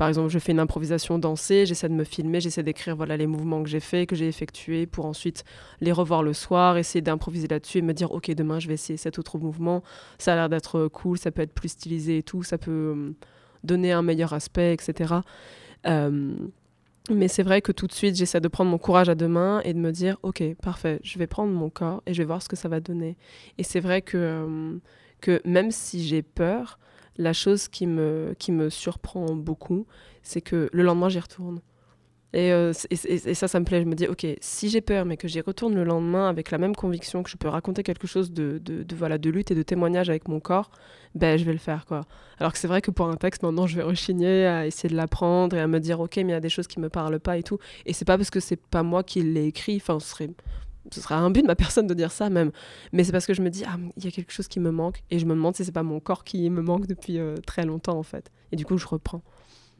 par 0.00 0.08
exemple, 0.08 0.30
je 0.30 0.38
fais 0.38 0.52
une 0.52 0.60
improvisation 0.60 1.18
dansée, 1.18 1.66
j'essaie 1.66 1.90
de 1.90 1.92
me 1.92 2.04
filmer, 2.04 2.40
j'essaie 2.40 2.62
d'écrire 2.62 2.96
voilà 2.96 3.18
les 3.18 3.26
mouvements 3.26 3.62
que 3.62 3.68
j'ai 3.68 3.80
faits, 3.80 4.08
que 4.08 4.16
j'ai 4.16 4.28
effectués, 4.28 4.86
pour 4.86 5.04
ensuite 5.04 5.44
les 5.82 5.92
revoir 5.92 6.22
le 6.22 6.32
soir, 6.32 6.78
essayer 6.78 7.02
d'improviser 7.02 7.48
là-dessus 7.48 7.76
et 7.76 7.82
me 7.82 7.92
dire 7.92 8.10
ok 8.10 8.30
demain 8.30 8.58
je 8.60 8.68
vais 8.68 8.72
essayer 8.72 8.96
cet 8.96 9.18
autre 9.18 9.36
mouvement, 9.36 9.82
ça 10.16 10.32
a 10.32 10.36
l'air 10.36 10.48
d'être 10.48 10.88
cool, 10.88 11.18
ça 11.18 11.30
peut 11.30 11.42
être 11.42 11.52
plus 11.52 11.68
stylisé 11.68 12.16
et 12.16 12.22
tout, 12.22 12.42
ça 12.42 12.56
peut 12.56 12.70
euh, 12.70 13.10
donner 13.62 13.92
un 13.92 14.00
meilleur 14.00 14.32
aspect, 14.32 14.72
etc. 14.72 15.16
Euh, 15.86 16.32
mais 17.10 17.28
c'est 17.28 17.42
vrai 17.42 17.60
que 17.60 17.70
tout 17.70 17.86
de 17.86 17.92
suite, 17.92 18.16
j'essaie 18.16 18.40
de 18.40 18.48
prendre 18.48 18.70
mon 18.70 18.78
courage 18.78 19.10
à 19.10 19.14
deux 19.14 19.28
mains 19.28 19.60
et 19.66 19.74
de 19.74 19.78
me 19.78 19.92
dire, 19.92 20.16
ok, 20.22 20.42
parfait, 20.62 20.98
je 21.02 21.18
vais 21.18 21.26
prendre 21.26 21.52
mon 21.52 21.68
corps 21.68 22.02
et 22.06 22.14
je 22.14 22.22
vais 22.22 22.26
voir 22.26 22.40
ce 22.40 22.48
que 22.48 22.56
ça 22.56 22.70
va 22.70 22.80
donner. 22.80 23.18
Et 23.58 23.64
c'est 23.64 23.80
vrai 23.80 24.00
que, 24.00 24.16
euh, 24.16 24.78
que 25.20 25.42
même 25.44 25.70
si 25.70 26.02
j'ai 26.02 26.22
peur, 26.22 26.78
la 27.20 27.32
chose 27.32 27.68
qui 27.68 27.86
me, 27.86 28.34
qui 28.38 28.50
me 28.50 28.70
surprend 28.70 29.34
beaucoup, 29.36 29.86
c'est 30.22 30.40
que 30.40 30.70
le 30.72 30.82
lendemain, 30.82 31.08
j'y 31.08 31.20
retourne. 31.20 31.60
Euh, 32.36 32.72
et, 32.90 33.34
ça, 33.34 33.48
ça 33.48 33.60
me 33.60 33.64
plaît. 33.64 33.80
Je 33.82 33.86
me 33.86 33.94
dis, 33.94 34.06
ok, 34.06 34.26
si 34.40 34.68
j'ai 34.68 34.80
peur, 34.80 35.04
mais 35.04 35.16
que 35.16 35.28
j'y 35.28 35.40
retourne 35.40 35.74
le 35.74 35.84
lendemain 35.84 36.28
avec 36.28 36.50
la 36.50 36.58
même 36.58 36.74
conviction 36.74 37.22
que 37.22 37.30
je 37.30 37.36
peux 37.36 37.48
raconter 37.48 37.82
quelque 37.82 38.06
chose 38.06 38.32
de, 38.32 38.58
de, 38.58 38.94
voilà, 38.94 39.18
de 39.18 39.28
lutte 39.30 39.50
et 39.50 39.54
de 39.54 39.62
témoignage 39.62 40.08
avec 40.08 40.28
mon 40.28 40.40
corps, 40.40 40.70
ben, 41.14 41.36
je 41.38 41.44
vais 41.44 41.52
le 41.52 41.58
faire. 41.58 41.84
quoi. 41.86 42.02
Alors 42.38 42.52
que 42.52 42.58
c'est 42.58 42.68
vrai 42.68 42.80
que 42.80 42.90
pour 42.90 43.06
un 43.06 43.16
texte, 43.16 43.42
maintenant, 43.42 43.66
je 43.66 43.76
vais 43.76 43.82
rechigner 43.82 44.46
à 44.46 44.66
essayer 44.66 44.88
de 44.88 44.96
l'apprendre 44.96 45.56
et 45.56 45.60
à 45.60 45.66
me 45.66 45.80
dire, 45.80 46.00
ok, 46.00 46.16
mais 46.18 46.22
il 46.22 46.30
y 46.30 46.32
a 46.32 46.40
des 46.40 46.48
choses 46.48 46.68
qui 46.68 46.80
me 46.80 46.88
parlent 46.88 47.20
pas 47.20 47.36
et 47.36 47.42
tout. 47.42 47.58
Et 47.84 47.92
c'est 47.92 48.04
pas 48.04 48.16
parce 48.16 48.30
que 48.30 48.40
c'est 48.40 48.60
pas 48.60 48.82
moi 48.82 49.02
qui 49.02 49.22
l'ai 49.22 49.46
écrit, 49.46 49.76
enfin, 49.76 49.98
ce 50.00 50.08
serait 50.08 50.30
ce 50.90 51.00
sera 51.00 51.16
un 51.16 51.30
but 51.30 51.42
de 51.42 51.46
ma 51.46 51.56
personne 51.56 51.86
de 51.86 51.94
dire 51.94 52.12
ça 52.12 52.30
même. 52.30 52.50
Mais 52.92 53.04
c'est 53.04 53.12
parce 53.12 53.26
que 53.26 53.34
je 53.34 53.42
me 53.42 53.50
dis, 53.50 53.64
ah, 53.66 53.76
il 53.96 54.04
y 54.04 54.08
a 54.08 54.10
quelque 54.10 54.32
chose 54.32 54.48
qui 54.48 54.60
me 54.60 54.70
manque. 54.70 55.02
Et 55.10 55.18
je 55.18 55.26
me 55.26 55.34
demande 55.34 55.56
si 55.56 55.64
c'est 55.64 55.72
pas 55.72 55.82
mon 55.82 56.00
corps 56.00 56.24
qui 56.24 56.48
me 56.50 56.62
manque 56.62 56.86
depuis 56.86 57.18
euh, 57.18 57.36
très 57.46 57.64
longtemps, 57.64 57.98
en 57.98 58.02
fait. 58.02 58.30
Et 58.52 58.56
du 58.56 58.64
coup, 58.64 58.78
je 58.78 58.86
reprends. 58.86 59.22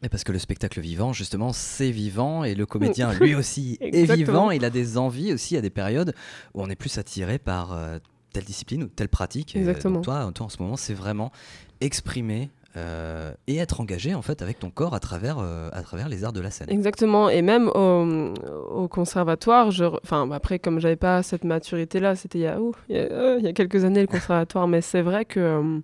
Mais 0.03 0.09
parce 0.09 0.25
que 0.25 0.33
le 0.33 0.39
spectacle 0.39 0.81
vivant, 0.81 1.13
justement, 1.13 1.53
c'est 1.53 1.91
vivant 1.91 2.45
et 2.45 2.55
le 2.55 2.67
comédien, 2.67 3.13
lui 3.21 3.35
aussi, 3.35 3.77
est 3.81 4.11
vivant. 4.13 4.51
Il 4.51 4.65
a 4.65 4.71
des 4.71 4.97
envies 4.97 5.33
aussi 5.33 5.57
à 5.57 5.61
des 5.61 5.71
périodes 5.71 6.15
où 6.55 6.63
on 6.63 6.71
est 6.71 6.77
plus 6.77 6.97
attiré 6.99 7.39
par 7.39 7.73
euh, 7.73 7.99
telle 8.33 8.45
discipline 8.45 8.85
ou 8.85 8.89
telle 8.89 9.09
pratique. 9.09 9.57
Exactement. 9.57 10.01
toi, 10.01 10.31
toi, 10.35 10.47
en 10.47 10.49
ce 10.49 10.63
moment, 10.63 10.77
c'est 10.77 10.95
vraiment 10.95 11.33
exprimer 11.81 12.51
euh, 12.77 13.33
et 13.49 13.57
être 13.57 13.81
engagé 13.81 14.15
en 14.15 14.23
fait 14.23 14.43
avec 14.43 14.61
ton 14.61 14.71
corps 14.71 14.95
à 14.95 15.01
travers, 15.01 15.39
euh, 15.39 15.69
à 15.73 15.83
travers 15.83 16.09
les 16.09 16.23
arts 16.23 16.33
de 16.33 16.41
la 16.41 16.53
scène. 16.53 16.69
Exactement, 16.71 17.29
et 17.29 17.43
même 17.43 17.69
au, 17.69 18.87
conservatoire, 18.89 19.73
je, 19.73 19.85
enfin 20.05 20.31
après 20.31 20.61
comme 20.61 20.79
j'avais 20.79 20.95
pas 20.95 21.25
cette 21.25 21.43
maturité 21.43 21.99
là, 21.99 22.15
c'était 22.15 22.39
il, 22.39 22.43
y 22.43 22.47
a, 22.47 22.59
il, 22.89 23.45
y 23.45 23.49
a, 23.49 23.53
quelques 23.53 23.85
années 23.85 24.03
le 24.03 24.07
conservatoire, 24.07 24.69
mais 24.69 24.83
c'est 24.83 25.03
vrai 25.03 25.25
que 25.25 25.81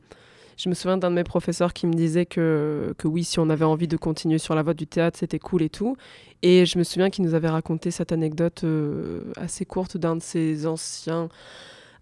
je 0.57 0.69
me 0.69 0.75
souviens 0.75 0.97
d'un 0.97 1.11
de 1.11 1.17
mes 1.17 1.25
professeurs 1.25 1.73
qui 1.73 1.89
me 1.89 1.93
disait 1.93 2.25
que, 2.25 2.95
que 2.99 3.09
oui, 3.09 3.25
si 3.25 3.41
on 3.41 3.51
avait 3.51 3.65
envie 3.65 3.89
de 3.89 3.97
continuer 3.97 4.39
sur 4.39 4.55
la 4.55 4.63
voie 4.63 4.75
du 4.75 4.87
théâtre, 4.87 5.19
c'était 5.19 5.41
cool 5.41 5.63
et 5.63 5.69
tout. 5.69 5.97
Et 6.43 6.67
je 6.67 6.79
me 6.79 6.85
souviens 6.85 7.11
qu'il 7.11 7.25
nous 7.25 7.35
avait 7.35 7.49
raconté 7.49 7.91
cette 7.91 8.13
anecdote 8.13 8.65
assez 9.37 9.65
courte 9.65 9.97
d'un 9.97 10.17
de 10.17 10.23
ses 10.23 10.67
anciens 10.67 11.29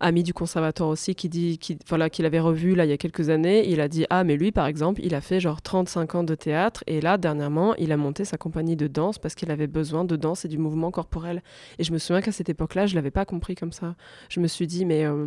ami 0.01 0.23
du 0.23 0.35
conservatoire 0.35 0.89
aussi, 0.89 1.15
qui 1.15 1.29
dit 1.29 1.59
qu'il 1.59 1.79
voilà, 1.89 2.11
qu'il 2.11 2.27
avait 2.27 2.41
revu 2.41 2.75
là 2.75 2.85
il 2.85 2.91
y 2.91 2.93
a 2.93 2.97
quelques 2.97 3.29
années. 3.29 3.69
Il 3.69 3.81
a 3.81 3.89
dit 3.89 4.07
Ah, 4.11 4.25
mais 4.25 4.37
lui, 4.37 4.53
par 4.53 4.67
exemple, 4.67 5.01
il 5.05 5.15
a 5.15 5.21
fait 5.21 5.41
genre 5.41 5.63
35 5.63 6.15
ans 6.15 6.25
de 6.25 6.35
théâtre 6.35 6.85
et 6.87 7.01
là, 7.01 7.19
dernièrement, 7.19 7.75
il 7.77 7.93
a 7.93 7.97
monté 7.97 8.25
sa 8.25 8.37
compagnie 8.37 8.77
de 8.77 8.87
danse 8.87 9.19
parce 9.19 9.35
qu'il 9.35 9.51
avait 9.51 9.67
besoin 9.67 10.05
de 10.05 10.17
danse 10.17 10.45
et 10.45 10.49
du 10.49 10.59
mouvement 10.59 10.91
corporel. 10.91 11.43
Et 11.79 11.85
je 11.85 11.93
me 11.93 11.99
souviens 11.99 12.23
qu'à 12.23 12.33
cette 12.33 12.49
époque-là, 12.49 12.87
je 12.87 12.95
l'avais 12.95 13.11
pas 13.11 13.25
compris 13.25 13.55
comme 13.55 13.73
ça. 13.73 13.95
Je 14.29 14.41
me 14.41 14.47
suis 14.47 14.67
dit 14.67 14.85
Mais 14.85 15.05
euh, 15.05 15.27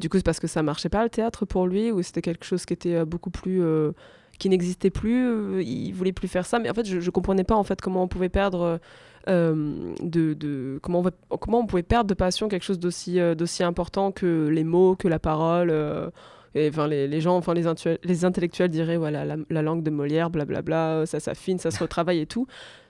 du 0.00 0.08
coup, 0.08 0.16
c'est 0.16 0.24
parce 0.24 0.40
que 0.40 0.48
ça 0.48 0.62
marchait 0.62 0.88
pas 0.88 1.02
le 1.02 1.10
théâtre 1.10 1.44
pour 1.46 1.66
lui 1.66 1.90
ou 1.90 2.02
c'était 2.02 2.22
quelque 2.22 2.44
chose 2.44 2.64
qui 2.64 2.72
était 2.72 2.94
euh, 2.96 3.04
beaucoup 3.04 3.30
plus. 3.30 3.62
Euh, 3.62 3.92
qui 4.38 4.48
n'existait 4.48 4.88
plus, 4.88 5.62
il 5.62 5.92
voulait 5.92 6.14
plus 6.14 6.26
faire 6.26 6.46
ça, 6.46 6.58
mais 6.58 6.70
en 6.70 6.72
fait 6.72 6.86
je, 6.86 6.98
je 6.98 7.10
comprenais 7.10 7.44
pas 7.44 7.56
en 7.56 7.62
fait 7.62 7.82
comment 7.82 8.02
on 8.04 8.08
pouvait 8.08 8.30
perdre 8.30 8.80
euh, 9.28 9.94
de, 10.00 10.78
comment, 10.82 11.02
on 11.30 11.36
comment 11.36 11.60
on 11.60 11.66
pouvait 11.66 11.82
perdre 11.82 12.08
de 12.08 12.14
passion 12.14 12.48
quelque 12.48 12.62
chose 12.62 12.78
d'aussi 12.78 13.20
euh, 13.20 13.34
d'aussi 13.34 13.62
important 13.62 14.12
que 14.12 14.48
les 14.48 14.64
mots, 14.64 14.96
que 14.96 15.08
la 15.08 15.18
parole. 15.18 15.70
Euh, 15.70 16.10
et, 16.54 16.68
enfin, 16.68 16.88
les, 16.88 17.06
les, 17.06 17.20
gens, 17.20 17.36
enfin, 17.36 17.54
les, 17.54 17.64
les 18.02 18.24
intellectuels 18.24 18.70
diraient 18.70 18.96
voilà, 18.96 19.24
la, 19.24 19.62
langue 19.62 19.84
de 19.84 19.90
Molière, 19.90 20.30
blablabla, 20.30 21.04
ça 21.06 21.20
s'affine, 21.20 21.58
ça 21.58 21.70
se 21.70 21.78
retravaille 21.82 22.20
et 22.20 22.26
tout. 22.26 22.46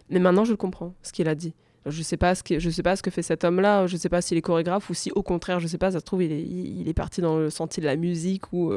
Mais 0.08 0.18
maintenant, 0.18 0.44
je 0.44 0.54
comprends 0.54 0.94
ce 1.02 1.12
qu'il 1.12 1.28
a 1.28 1.34
dit. 1.34 1.54
Je 1.86 2.02
sais 2.02 2.16
pas 2.16 2.34
ce 2.34 2.42
que 2.42 2.58
je 2.58 2.70
sais 2.70 2.82
pas 2.82 2.94
ce 2.94 3.02
que 3.02 3.10
fait 3.10 3.22
cet 3.22 3.44
homme-là. 3.44 3.86
Je 3.86 3.96
sais 3.96 4.08
pas 4.08 4.20
s'il 4.20 4.38
est 4.38 4.42
chorégraphe 4.42 4.88
ou 4.90 4.94
si 4.94 5.10
au 5.12 5.22
contraire, 5.22 5.60
je 5.60 5.66
sais 5.66 5.78
pas. 5.78 5.90
Ça 5.90 5.98
se 5.98 6.04
trouve, 6.04 6.22
il 6.22 6.32
est, 6.32 6.42
il, 6.42 6.88
est 6.88 6.94
parti 6.94 7.20
dans 7.20 7.38
le 7.38 7.50
sentier 7.50 7.80
de 7.80 7.86
la 7.86 7.96
musique 7.96 8.52
ou 8.52 8.72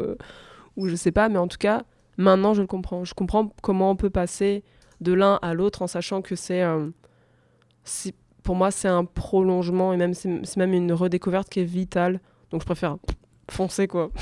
ou 0.76 0.88
je 0.88 0.96
sais 0.96 1.12
pas. 1.12 1.30
Mais 1.30 1.38
en 1.38 1.48
tout 1.48 1.58
cas, 1.58 1.84
maintenant, 2.18 2.54
je 2.54 2.62
le 2.62 2.68
comprends. 2.68 3.04
Je 3.04 3.14
comprends 3.14 3.54
comment 3.62 3.92
on 3.92 3.96
peut 3.96 4.10
passer 4.10 4.64
de 5.02 5.14
l'un 5.14 5.38
à 5.42 5.54
l'autre 5.54 5.82
en 5.82 5.88
sachant 5.88 6.22
que 6.22 6.36
c'est 6.36 6.64
pour 8.44 8.56
moi, 8.56 8.72
c'est 8.72 8.88
un 8.88 9.06
prolongement 9.06 9.94
et 9.94 9.98
même 9.98 10.14
c'est 10.14 10.58
même 10.58 10.74
une 10.74 10.92
redécouverte 10.94 11.50
qui 11.50 11.62
est 11.62 11.66
vitale. 11.66 12.20
Donc 12.52 12.62
je 12.62 12.66
préfère 12.66 12.98
foncer 13.50 13.88
quoi. 13.88 14.12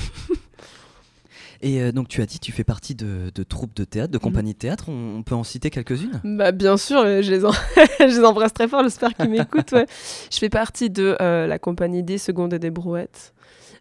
Et 1.62 1.80
euh, 1.80 1.92
donc 1.92 2.08
tu 2.08 2.20
as 2.20 2.26
dit, 2.26 2.40
tu 2.40 2.50
fais 2.50 2.64
partie 2.64 2.96
de, 2.96 3.30
troupes 3.44 3.74
de 3.74 3.84
théâtre, 3.84 4.10
de 4.10 4.18
mhm. 4.18 4.22
compagnies 4.22 4.52
de 4.52 4.58
théâtre. 4.58 4.88
On, 4.88 5.22
peut 5.22 5.36
en 5.36 5.44
citer 5.44 5.70
quelques-unes? 5.70 6.20
Bah 6.24 6.50
bien 6.50 6.76
sûr, 6.76 7.02
je 7.04 7.30
les, 7.30 7.40
je 8.00 8.18
les 8.18 8.24
embrasse 8.24 8.52
très 8.52 8.66
fort. 8.66 8.82
J'espère 8.82 9.14
qu'ils 9.14 9.30
m'écoutent. 9.30 9.74
Je 10.30 10.38
fais 10.38 10.48
partie 10.48 10.90
de 10.90 11.16
euh, 11.20 11.46
la 11.46 11.58
compagnie 11.58 12.02
des 12.02 12.18
Secondes 12.18 12.52
et 12.52 12.58
des 12.58 12.70
Brouettes. 12.70 13.32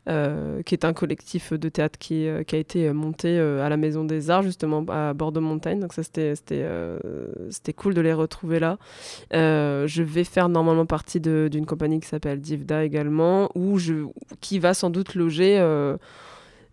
Euh, 0.09 0.63
qui 0.63 0.73
est 0.73 0.83
un 0.83 0.93
collectif 0.93 1.53
de 1.53 1.69
théâtre 1.69 1.99
qui, 1.99 2.25
euh, 2.27 2.41
a 2.51 2.55
été 2.55 2.87
euh, 2.87 2.93
monté 2.93 3.37
à 3.37 3.69
la 3.69 3.77
Maison 3.77 4.03
des 4.03 4.31
Arts, 4.31 4.41
justement 4.41 4.83
à 4.89 5.13
Bordeaux-Montagne. 5.13 5.79
Donc 5.79 5.93
ça, 5.93 6.01
c'était, 6.01 6.33
c'était, 6.35 7.73
cool 7.73 7.93
de 7.93 8.01
les 8.01 8.13
retrouver 8.13 8.59
là. 8.59 8.79
je 9.31 10.01
vais 10.01 10.23
faire 10.23 10.49
normalement 10.49 10.87
partie 10.87 11.19
d'une 11.19 11.65
compagnie 11.67 11.99
qui 11.99 12.07
s'appelle 12.07 12.41
Divda 12.41 12.83
également, 12.83 13.49
où 13.53 13.77
je, 13.77 14.05
qui 14.39 14.57
va 14.57 14.73
sans 14.73 14.89
doute 14.89 15.13
loger... 15.13 15.59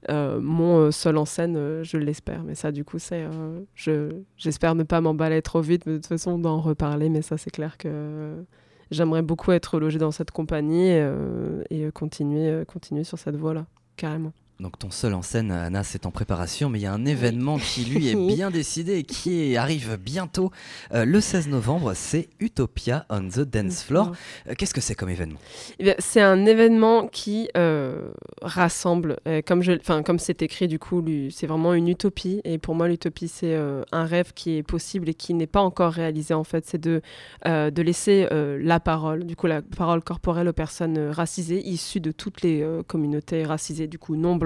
mon 0.08 0.90
seul 0.90 1.18
en 1.18 1.26
scène, 1.26 1.82
je 1.82 1.98
l'espère. 1.98 2.42
Mais 2.44 2.54
ça, 2.54 2.72
du 2.72 2.84
coup, 2.84 2.98
c'est, 2.98 3.26
je, 3.74 4.10
j'espère 4.38 4.74
ne 4.74 4.84
pas 4.84 5.02
m'emballer 5.02 5.42
trop 5.42 5.60
vite. 5.60 5.84
Mais 5.84 5.92
de 5.92 5.98
toute 5.98 6.06
façon, 6.06 6.38
d'en 6.38 6.60
reparler. 6.60 7.10
Mais 7.10 7.20
ça, 7.22 7.36
c'est 7.36 7.50
clair 7.50 7.76
que 7.76 8.42
j'aimerais 8.90 9.22
beaucoup 9.22 9.52
être 9.52 9.78
logé 9.78 9.98
dans 9.98 10.10
cette 10.10 10.30
compagnie 10.30 10.90
euh, 10.92 11.62
et 11.70 11.90
continuer, 11.92 12.50
euh, 12.50 12.64
continuer 12.64 13.04
sur 13.04 13.18
cette 13.18 13.36
voie-là, 13.36 13.66
carrément. 13.96 14.32
Donc 14.60 14.76
ton 14.76 14.90
seul 14.90 15.14
en 15.14 15.22
scène, 15.22 15.52
Anna, 15.52 15.84
c'est 15.84 16.04
en 16.04 16.10
préparation, 16.10 16.68
mais 16.68 16.80
il 16.80 16.82
y 16.82 16.86
a 16.86 16.92
un 16.92 17.04
événement 17.04 17.58
qui 17.58 17.84
lui 17.84 18.08
est 18.08 18.16
bien 18.34 18.50
décidé 18.50 18.96
et 18.96 19.02
qui 19.04 19.56
arrive 19.56 19.96
bientôt. 20.02 20.50
Euh, 20.92 21.04
le 21.04 21.20
16 21.20 21.46
novembre, 21.46 21.92
c'est 21.94 22.28
Utopia 22.40 23.06
on 23.08 23.28
the 23.28 23.42
Dance 23.42 23.84
Floor. 23.84 24.10
Euh, 24.48 24.54
qu'est-ce 24.58 24.74
que 24.74 24.80
c'est 24.80 24.96
comme 24.96 25.10
événement? 25.10 25.38
Eh 25.78 25.94
C'est 26.00 26.20
un 26.20 26.44
événement 26.44 27.06
qui 27.06 27.48
euh, 27.56 28.08
rassemble, 28.42 29.18
comme 29.46 29.62
je, 29.62 29.74
comme 30.02 30.18
c'est 30.18 30.42
écrit 30.42 30.66
du 30.66 30.80
coup, 30.80 31.04
c'est 31.30 31.46
vraiment 31.46 31.72
une 31.72 31.86
utopie. 31.86 32.40
Et 32.42 32.58
pour 32.58 32.74
moi, 32.74 32.88
l'utopie, 32.88 33.28
c'est 33.28 33.56
un 33.92 34.04
rêve 34.04 34.32
qui 34.34 34.56
est 34.56 34.64
possible 34.64 35.08
et 35.08 35.14
qui 35.14 35.34
n'est 35.34 35.46
pas 35.46 35.60
encore 35.60 35.92
réalisé 35.92 36.34
en 36.34 36.44
fait. 36.44 36.66
C'est 36.66 36.80
de, 36.80 37.00
de 37.46 37.82
laisser 37.82 38.26
la 38.30 38.80
parole, 38.80 39.24
du 39.24 39.36
coup 39.36 39.46
la 39.46 39.62
parole 39.62 40.02
corporelle 40.02 40.48
aux 40.48 40.52
personnes 40.52 41.10
racisées, 41.10 41.64
issues 41.64 42.00
de 42.00 42.10
toutes 42.10 42.42
les 42.42 42.66
communautés 42.88 43.44
racisées, 43.44 43.86
du 43.86 43.98
coup 43.98 44.16
non 44.16 44.36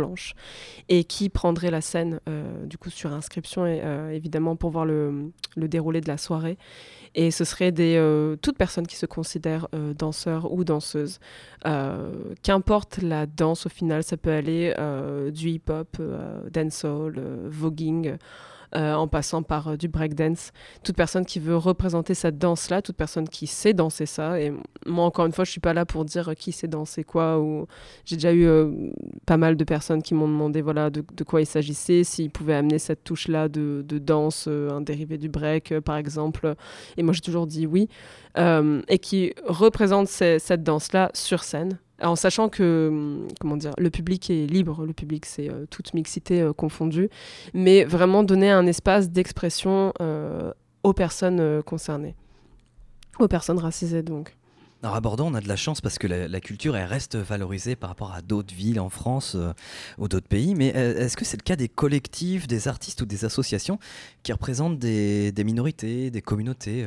et 0.89 1.05
qui 1.05 1.29
prendrait 1.29 1.71
la 1.71 1.81
scène 1.81 2.21
euh, 2.29 2.67
du 2.67 2.79
coup 2.79 2.91
sur 2.91 3.13
inscription 3.13 3.67
et, 3.67 3.81
euh, 3.83 4.11
évidemment 4.11 4.57
pour 4.57 4.71
voir 4.71 4.85
le, 4.85 5.33
déroulé 5.57 6.01
de 6.01 6.09
la 6.09 6.17
soirée. 6.17 6.59
Et 7.15 7.31
ce 7.31 7.45
serait 7.45 7.73
des 7.73 7.97
euh, 7.97 8.37
toutes 8.37 8.57
personnes 8.57 8.87
qui 8.87 8.97
se 8.97 9.07
considèrent 9.07 9.69
danseurs 9.99 10.53
ou 10.53 10.65
danseuses. 10.65 11.21
Qu'importe 12.43 12.99
la 13.03 13.27
danse 13.27 13.67
au 13.67 13.69
final 13.69 14.03
ça 14.03 14.17
peut 14.17 14.33
aller 14.33 14.75
du 15.33 15.51
hip 15.51 15.69
hop 15.69 16.01
dancehall 16.51 17.21
voguing 17.45 18.17
euh, 18.75 18.95
en 18.95 19.07
passant 19.07 19.43
par 19.43 19.69
euh, 19.69 19.77
du 19.77 19.89
breakdance. 19.89 20.51
Toute 20.83 20.97
personne 20.97 21.27
qui 21.27 21.39
veut 21.39 21.57
représenter 21.57 22.15
cette 22.15 22.39
danse-là, 22.39 22.81
toute 22.81 22.97
personne 22.97 23.29
qui 23.29 23.47
sait 23.47 23.75
danser 23.75 24.07
ça. 24.07 24.41
Et 24.41 24.53
moi, 24.87 25.05
encore 25.05 25.27
une 25.27 25.33
fois, 25.33 25.45
je 25.45 25.51
suis 25.51 25.61
pas 25.61 25.75
là 25.75 25.85
pour 25.85 26.07
dire 26.07 26.31
euh, 26.31 26.35
qui 26.35 26.53
sait 26.53 26.69
danser 26.69 27.05
quoi. 27.05 27.39
Ou 27.39 27.67
j'ai 28.05 28.17
déjà 28.17 28.33
eu 28.35 28.49
pas 29.27 29.37
mal 29.37 29.57
de 29.57 29.65
personnes 29.65 30.03
qui 30.03 30.15
m'ont 30.15 30.29
demandé 30.29 30.63
voilà 30.63 30.89
de, 30.89 31.03
quoi 31.25 31.43
il 31.43 31.47
s'agissait, 31.47 32.03
s'ils 32.03 32.31
pouvaient 32.31 32.55
amener 32.55 32.79
cette 32.79 33.05
touche-là 33.05 33.49
de, 33.49 33.83
danse, 33.83 34.49
un 34.49 34.81
dérivé 34.81 35.19
du 35.19 35.29
break, 35.29 35.79
par 35.81 35.97
exemple. 35.97 36.55
Et 36.97 37.03
moi, 37.03 37.13
j'ai 37.13 37.21
toujours 37.21 37.47
dit 37.47 37.67
oui. 37.67 37.89
et 38.37 38.99
qui 38.99 39.35
représente 39.47 40.09
cette 40.09 40.63
danse-là 40.63 41.11
sur 41.15 41.45
scène 41.45 41.79
en 42.03 42.17
sachant 42.17 42.49
que 42.49 42.89
hum, 42.91 43.29
comment 43.41 43.57
dire, 43.57 43.73
le 43.79 43.91
public 43.91 44.31
est 44.31 44.47
libre, 44.47 44.85
le 44.85 44.93
public 44.93 45.27
c'est 45.27 45.51
euh, 45.51 45.67
toute 45.71 45.95
mixité 45.95 46.41
euh, 46.41 46.53
confondue, 46.53 47.09
mais 47.55 47.85
vraiment 47.85 48.23
donner 48.23 48.51
un 48.51 48.67
espace 48.67 49.11
d'expression 49.11 49.93
euh, 50.01 50.53
aux 50.83 50.93
personnes 50.93 51.63
concernées, 51.63 52.15
aux 53.19 53.29
personnes 53.29 53.59
racisées 53.59 54.03
donc. 54.03 54.37
Alors 54.83 54.97
à 54.97 55.01
Bordeaux, 55.01 55.25
on 55.25 55.35
a 55.35 55.41
de 55.41 55.47
la 55.47 55.55
chance 55.55 55.81
parce 55.81 55.97
que 55.97 56.09
la, 56.09 56.41
culture 56.41 56.77
elle 56.77 56.87
reste 56.87 57.15
valorisée 57.15 57.77
par 57.77 57.89
rapport 57.89 58.13
à 58.13 58.21
d'autres 58.21 58.53
villes 58.53 58.81
en 58.81 58.89
France 58.89 59.37
ou 59.97 60.09
d'autres 60.09 60.27
pays. 60.27 60.57
Mais 60.57 60.71
est-ce 60.71 61.17
que 61.17 61.25
c'est 61.25 61.37
le 61.37 61.45
cas 61.45 61.55
des 61.55 61.69
collectifs, 61.69 62.49
des 62.49 62.67
artistes 62.67 63.01
ou 63.01 63.07
des 63.07 63.25
associations 63.25 63.79
qui 64.25 64.33
représentent 64.33 64.81
des, 64.81 65.31
des 65.31 65.45
minorités, 65.45 66.11
des 66.11 66.21
communautés 66.21 66.85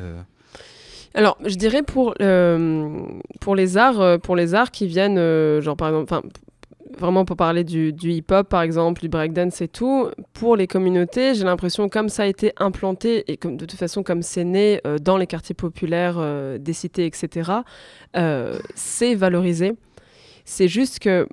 alors, 1.16 1.38
je 1.46 1.56
dirais 1.56 1.82
pour, 1.82 2.14
euh, 2.22 3.00
les 3.56 3.78
arts, 3.78 4.02
euh, 4.02 4.18
pour 4.18 4.36
les 4.36 4.54
arts 4.54 4.70
qui 4.70 4.86
viennent, 4.86 5.18
euh, 5.18 5.62
genre 5.62 5.78
par 5.78 5.88
exemple, 5.88 6.14
vraiment 6.98 7.24
pour 7.24 7.38
parler 7.38 7.64
du, 7.64 7.94
hip-hop 8.02 8.50
par 8.50 8.62
exemple, 8.62 9.00
du 9.00 9.08
breakdance 9.08 9.62
et 9.62 9.70
tout, 9.70 10.10
pour 10.34 10.58
les 10.58 10.68
communautés, 10.68 11.34
j'ai 11.34 11.46
l'impression 11.46 11.88
comme 11.88 12.10
ça 12.10 12.24
a 12.24 12.26
été 12.26 12.52
implanté 12.58 13.32
et 13.32 13.38
comme 13.38 13.56
de 13.56 13.66
toute 13.66 13.80
façon 13.80 14.04
comme 14.04 14.22
c'est 14.24 14.44
né 14.44 14.82
dans 15.02 15.18
les 15.18 15.26
quartiers 15.26 15.56
populaires 15.56 16.20
des 16.60 16.74
cités, 16.74 17.06
etc., 17.06 17.52
c'est 18.76 19.16
valorisé. 19.16 19.74
C'est 20.46 20.68
juste 20.68 21.00
que 21.00 21.28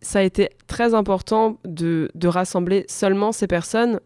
ça 0.00 0.18
a 0.18 0.22
été 0.22 0.50
très 0.66 0.94
important 0.94 1.58
de 1.64 2.28
rassembler 2.28 2.84
seulement 2.88 3.32
ces 3.32 3.46
personnes 3.46 4.00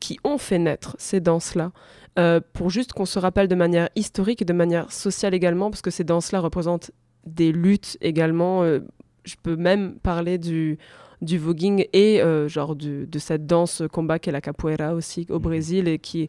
qui 0.00 0.18
ont 0.24 0.38
fait 0.38 0.58
naître 0.58 0.96
ces 0.98 1.20
danses-là. 1.20 1.72
Euh, 2.18 2.40
pour 2.52 2.70
juste 2.70 2.92
qu'on 2.92 3.06
se 3.06 3.18
rappelle 3.18 3.48
de 3.48 3.54
manière 3.54 3.88
historique 3.94 4.42
et 4.42 4.44
de 4.44 4.52
manière 4.52 4.90
sociale 4.92 5.34
également, 5.34 5.70
parce 5.70 5.82
que 5.82 5.90
ces 5.90 6.04
danses-là 6.04 6.40
représentent 6.40 6.90
des 7.26 7.52
luttes 7.52 7.96
également. 8.00 8.62
Euh, 8.62 8.80
je 9.24 9.36
peux 9.42 9.56
même 9.56 9.98
parler 10.02 10.38
du, 10.38 10.78
du 11.20 11.38
voguing 11.38 11.86
et 11.92 12.22
euh, 12.22 12.48
genre 12.48 12.74
de 12.74 13.18
cette 13.18 13.46
danse 13.46 13.82
combat 13.92 14.18
qu'est 14.18 14.32
la 14.32 14.40
capoeira 14.40 14.94
aussi 14.94 15.26
au 15.30 15.34
mhm. 15.34 15.42
Brésil 15.42 15.88
et 15.88 15.98
qui 15.98 16.28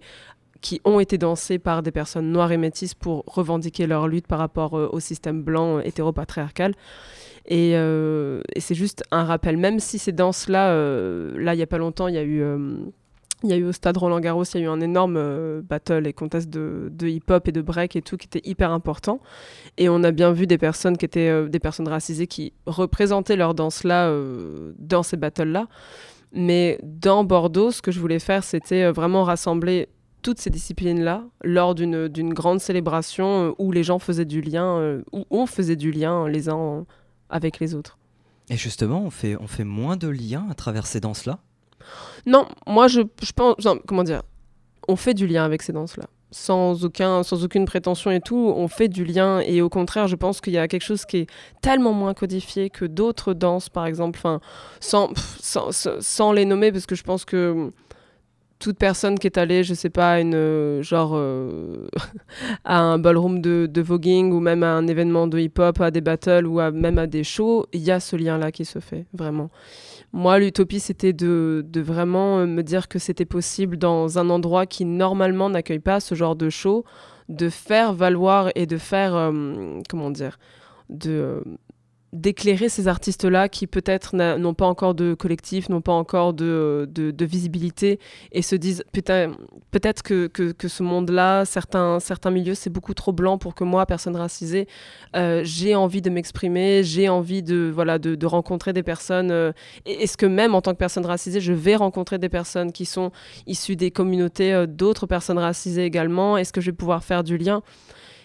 qui 0.62 0.82
ont 0.84 1.00
été 1.00 1.18
dansées 1.18 1.58
par 1.58 1.82
des 1.82 1.92
personnes 1.92 2.34
noires 2.34 2.52
et 2.52 2.58
métisses 2.58 2.94
pour 2.94 3.24
revendiquer 3.28 3.88
leur 3.88 4.10
lutte 4.10 4.28
par 4.28 4.40
rapport 4.40 4.74
au 4.74 5.00
système 5.00 5.42
blanc 5.42 5.80
hétéropatriarcal. 5.80 6.74
Et, 7.46 7.72
et 7.72 8.60
c'est 8.60 8.76
juste 8.76 9.06
un 9.12 9.24
rappel, 9.24 9.56
même 9.56 9.80
si 9.80 9.98
ces 10.00 10.12
danses-là, 10.12 10.76
là, 11.38 11.54
il 11.54 11.56
n'y 11.56 11.64
a 11.64 11.66
pas 11.66 11.78
longtemps, 11.78 12.10
il 12.10 12.16
y 12.16 12.18
a 12.18 12.26
eu 12.26 12.44
il 13.43 13.50
y 13.50 13.53
a 13.53 13.58
eu 13.58 13.63
au 13.63 13.72
stade 13.72 13.96
Roland 13.98 14.19
Garros, 14.19 14.43
il 14.43 14.60
y 14.60 14.63
a 14.63 14.65
eu 14.65 14.69
un 14.69 14.81
énorme 14.81 15.15
euh, 15.17 15.62
battle 15.62 16.08
et 16.08 16.13
contest 16.13 16.50
de, 16.50 16.91
hip-hop 17.01 17.48
et 17.48 17.51
de 17.51 17.62
break 17.62 17.96
et 17.96 18.01
tout 18.01 18.17
qui 18.17 18.27
était 18.27 18.41
hyper 18.43 18.72
important. 18.72 19.22
Et 19.77 19.88
on 19.88 20.03
a 20.03 20.12
bien 20.12 20.31
vu 20.31 20.46
des 20.46 20.58
personnes 20.58 20.98
qui 20.98 21.05
étaient 21.05 21.29
euh, 21.29 21.48
des 21.48 21.60
personnes 21.60 21.88
racisées 21.88 22.27
qui 22.27 22.53
représentaient 22.65 23.38
leur 23.38 23.53
danse 23.53 23.84
là 23.84 24.10
euh, 24.10 24.74
dans 24.77 25.03
ces 25.03 25.15
battles 25.15 25.50
là. 25.50 25.67
Mais 26.34 26.79
dans 26.84 27.24
Bordeaux, 27.24 27.72
ce 27.72 27.81
que 27.81 27.91
je 27.91 28.00
voulais 28.00 28.19
faire, 28.19 28.43
c'était 28.43 28.91
vraiment 28.91 29.24
rassembler 29.24 29.88
toutes 30.22 30.39
ces 30.39 30.50
disciplines-là 30.50 31.24
lors 31.43 31.74
d'une 31.75 32.34
grande 32.34 32.60
célébration 32.60 33.55
où 33.58 33.72
les 33.72 33.84
gens 33.84 34.00
faisaient 34.00 34.25
du 34.25 34.41
lien, 34.41 35.00
où 35.12 35.25
on 35.31 35.46
faisait 35.48 35.77
du 35.77 35.91
lien 35.91 36.27
les 36.27 36.50
uns 36.50 36.86
avec 37.29 37.60
les 37.60 37.74
autres. 37.74 37.98
Et 38.50 38.58
justement, 38.58 39.01
on 39.01 39.10
fait, 39.10 39.38
on 39.39 39.48
fait 39.48 39.63
moins 39.63 39.96
de 39.96 40.08
liens 40.08 40.46
à 40.51 40.53
travers 40.53 40.86
ces 40.86 41.00
danses-là 41.00 41.39
Non, 42.26 42.48
moi 42.68 42.88
je, 42.88 43.02
je 43.22 43.32
pense, 43.32 43.56
comment 43.88 44.04
dire, 44.04 44.22
on 44.90 44.96
fait 44.96 45.14
du 45.14 45.28
lien 45.28 45.46
avec 45.46 45.62
ces 45.62 45.72
danses-là. 45.72 46.06
Sans, 46.32 46.86
aucun, 46.86 47.24
sans 47.24 47.44
aucune 47.44 47.66
prétention 47.66 48.12
et 48.12 48.22
tout, 48.22 48.54
on 48.56 48.68
fait 48.68 48.88
du 48.88 49.04
lien 49.04 49.40
et 49.40 49.62
au 49.62 49.70
contraire, 49.70 50.08
je 50.08 50.16
pense 50.16 50.42
qu'il 50.42 50.54
y 50.54 50.60
a 50.60 50.68
quelque 50.68 50.84
chose 50.84 51.06
qui 51.06 51.18
est 51.18 51.30
tellement 51.62 51.94
moins 51.94 52.14
codifié 52.14 52.70
que 52.70 52.86
d'autres 52.86 53.34
danses, 53.34 53.70
par 53.70 53.88
exemple, 53.88 54.20
sans, 54.80 55.10
sans, 55.42 55.72
sans, 55.72 56.32
les 56.32 56.46
nommer, 56.46 56.72
parce 56.72 56.86
que 56.86 56.94
je 56.94 57.04
pense 57.04 57.26
que 57.26 57.72
toute 58.60 58.78
personne 58.78 59.18
qui 59.18 59.26
est 59.26 59.40
allée, 59.40 59.64
je 59.64 59.74
sais 59.74 59.90
pas, 59.90 60.20
une, 60.20 60.36
euh, 60.36 60.84
genre 60.84 61.14
euh, 61.16 61.88
à 62.64 62.80
un 62.80 63.00
ballroom 63.00 63.42
de, 63.42 63.68
de, 63.72 63.82
voguing 63.82 64.32
ou 64.32 64.40
même 64.40 64.62
à 64.62 64.74
un 64.74 64.86
événement 64.86 65.26
de 65.26 65.40
hip-hop, 65.40 65.82
à 65.82 65.90
des 65.90 66.02
battles 66.02 66.46
ou 66.46 66.60
même 66.72 67.00
à 67.00 67.08
des 67.08 67.24
shows, 67.24 67.66
il 67.74 67.82
y 67.82 67.90
a 67.90 68.00
ce 68.00 68.16
lien-là 68.16 68.52
qui 68.52 68.66
se 68.66 68.80
fait, 68.80 69.06
vraiment. 69.14 69.50
Moi, 70.12 70.39
l'utopie, 70.39 70.80
c'était 70.80 71.13
de, 71.13 71.63
vraiment 71.75 72.46
me 72.48 72.62
dire 72.63 72.88
que 72.88 73.00
c'était 73.00 73.25
possible 73.25 73.78
dans 73.78 74.18
un 74.18 74.30
endroit 74.30 74.66
qui 74.66 74.86
normalement 74.86 75.50
n'accueille 75.50 75.80
pas 75.80 76.00
ce 76.00 76.16
genre 76.16 76.36
de 76.36 76.50
show, 76.50 76.84
de 77.30 77.50
faire 77.50 77.94
valoir 77.94 78.50
et 78.56 78.66
de 78.66 78.78
faire, 78.78 79.16
euh, 79.16 79.80
comment 79.88 80.10
dire, 80.10 80.39
de 80.89 81.44
d'éclairer 82.12 82.70
ces 82.70 82.88
artistes-là 82.88 83.50
qui 83.50 83.68
peut-être 83.68 84.16
n'ont 84.16 84.54
pas 84.54 84.66
encore 84.66 84.96
de 84.96 85.13
collectif, 85.13 85.70
n'ont 85.70 85.82
pas 85.82 85.92
encore 85.92 86.34
de, 86.34 86.88
visibilité 87.22 88.00
et 88.32 88.42
se 88.42 88.56
disent 88.56 88.84
peut-être 88.92 90.01
que, 90.01 90.68
ce 90.68 90.84
monde-là, 90.84 91.46
certains, 91.46 92.00
milieux, 92.32 92.56
c'est 92.56 92.70
beaucoup 92.70 92.94
trop 92.94 93.12
blanc 93.12 93.38
pour 93.38 93.54
que 93.54 93.63
moi, 93.63 93.86
personne 93.86 94.16
racisée, 94.16 94.68
euh, 95.16 95.42
j'ai 95.44 95.75
envie 95.75 96.01
de 96.01 96.10
m'exprimer, 96.10 96.84
j'ai 96.84 97.10
envie 97.10 97.44
de, 97.44 97.72
voilà, 97.74 98.00
de, 98.00 98.25
rencontrer 98.25 98.74
des 98.74 98.84
personnes. 98.84 99.32
Euh, 99.32 99.51
Est-ce 99.86 100.18
que 100.18 100.25
même 100.25 100.56
en 100.56 100.62
tant 100.62 100.72
que 100.72 100.78
personne 100.78 101.06
racisée, 101.06 101.42
je 101.42 101.54
vais 101.54 101.75
rencontrer 101.75 102.18
des 102.18 102.30
personnes 102.30 102.72
qui 102.72 102.86
sont 102.86 103.12
issues 103.48 103.75
des 103.75 103.92
communautés 103.92 104.54
euh, 104.54 104.66
d'autres 104.68 105.08
personnes 105.08 105.39
racisées 105.39 105.86
également 105.86 106.38
Est-ce 106.38 106.54
que 106.54 106.62
je 106.62 106.72
vais 106.72 106.75
pouvoir 106.78 107.04
faire 107.04 107.24
du 107.24 107.38
lien? 107.38 107.62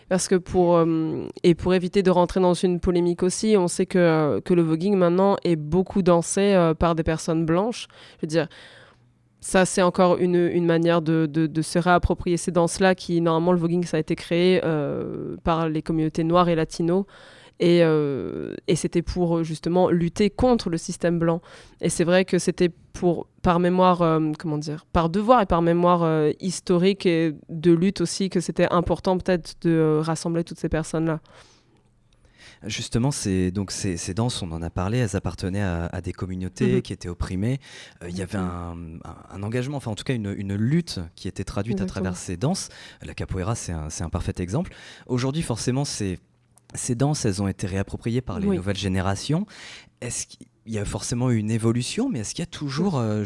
Parce 0.09 0.29
que 0.29 0.35
pour, 0.35 0.77
euh, 0.77 1.27
et 1.43 1.55
pour 1.55 1.75
éviter 1.75 2.03
de 2.03 2.11
rentrer 2.11 2.41
dans 2.41 2.55
une 2.55 2.81
polémique 2.81 3.23
aussi, 3.23 3.57
on 3.59 3.69
sait 3.69 3.87
que, 3.87 3.99
euh, 3.99 4.41
que 4.41 4.55
le 4.55 4.63
voguing 4.63 4.97
maintenant 4.97 5.37
est 5.45 5.57
beaucoup 5.57 6.03
dansé 6.03 6.55
euh, 6.55 6.75
par 6.75 6.95
des 6.95 7.03
personnes 7.03 7.45
blanches. 7.47 7.89
Je 8.17 8.23
veux 8.23 8.29
dire, 8.29 8.49
ça 9.41 9.65
c'est 9.65 9.83
encore 9.83 10.19
une, 10.19 10.37
une 10.37 10.67
manière 10.67 11.03
de, 11.03 11.27
de, 11.27 11.63
se 11.63 11.79
réapproprier 11.79 12.37
ces 12.37 12.51
danses-là 12.51 12.95
qui, 12.95 13.21
normalement, 13.21 13.53
le 13.53 13.59
voguing, 13.59 13.85
ça 13.85 13.99
a 13.99 14.01
été 14.01 14.17
créé 14.17 14.61
par 15.43 15.69
les 15.69 15.83
communautés 15.83 16.25
noires 16.25 16.49
et 16.49 16.55
latinos. 16.55 17.05
Et, 17.61 17.81
euh, 17.83 18.55
et 18.67 18.75
c'était 18.75 19.03
pour 19.03 19.39
euh, 19.39 19.45
justement 19.45 19.89
lutter 19.89 20.31
contre 20.31 20.71
le 20.71 20.77
système 20.77 21.19
blanc. 21.19 21.41
Et 21.81 21.89
c'est 21.89 22.05
vrai 22.05 22.25
que 22.25 22.39
c'était 22.39 22.71
pour 22.93 23.29
par 23.43 23.61
mémoire, 23.61 24.03
euh, 24.03 24.33
comment 24.39 24.59
dire, 24.59 24.87
par 24.93 25.09
devoir 25.09 25.43
et 25.43 25.47
par 25.47 25.63
mémoire 25.63 26.31
historique 26.41 27.07
et 27.07 27.35
de 27.49 27.73
lutte 27.73 28.01
aussi 28.01 28.31
que 28.31 28.41
c'était 28.41 28.71
important 28.73 29.19
peut-être 29.19 29.55
de 29.63 30.01
rassembler 30.03 30.45
toutes 30.45 30.59
ces 30.59 30.69
personnes-là. 30.69 31.21
Justement, 32.67 33.11
donc 33.53 33.71
ces, 33.73 33.97
ces, 33.99 34.15
danses, 34.15 34.41
on 34.41 34.51
en 34.53 34.63
a 34.63 34.71
parlé, 34.71 34.97
elles 34.99 35.17
appartenaient 35.17 35.63
à, 35.63 36.01
des 36.01 36.15
communautés 36.15 36.77
mhm. 36.77 36.83
qui 36.83 36.95
étaient 36.95 37.11
opprimées. 37.11 37.59
Il 38.09 38.17
y 38.17 38.23
avait 38.23 38.39
un, 38.39 38.75
un, 39.31 39.43
engagement, 39.43 39.77
enfin 39.77 39.91
en 39.91 39.95
tout 39.95 40.05
cas 40.05 40.15
une, 40.15 40.35
une 40.35 40.55
lutte 40.55 41.01
qui 41.15 41.29
était 41.29 41.45
traduite 41.45 41.83
à 41.83 41.87
travers 41.87 42.17
ces 42.17 42.39
danses. 42.39 42.71
La 43.03 43.13
capoeira, 43.13 43.55
c'est 43.55 43.73
un, 43.73 43.89
un, 44.01 44.09
parfait 44.09 44.33
exemple. 44.39 44.73
Aujourd'hui, 45.07 45.43
forcément, 45.43 45.85
c'est 45.85 46.19
ces 46.75 46.95
danses, 46.95 47.25
elles 47.25 47.43
ont 47.43 47.49
été 47.49 47.67
réappropriées 47.67 48.21
par 48.21 48.41
les 48.41 48.47
nouvelles 48.47 48.77
générations. 48.77 49.47
Est-ce 50.01 50.27
qu'il 50.27 50.47
y 50.67 50.79
a 50.79 50.85
forcément 50.85 51.31
une 51.31 51.51
évolution, 51.51 52.09
mais 52.09 52.21
est-ce 52.21 52.35
qu'il 52.35 52.43
y 52.43 52.49
a 52.49 52.51
toujours 52.51 52.99
euh, 52.99 53.25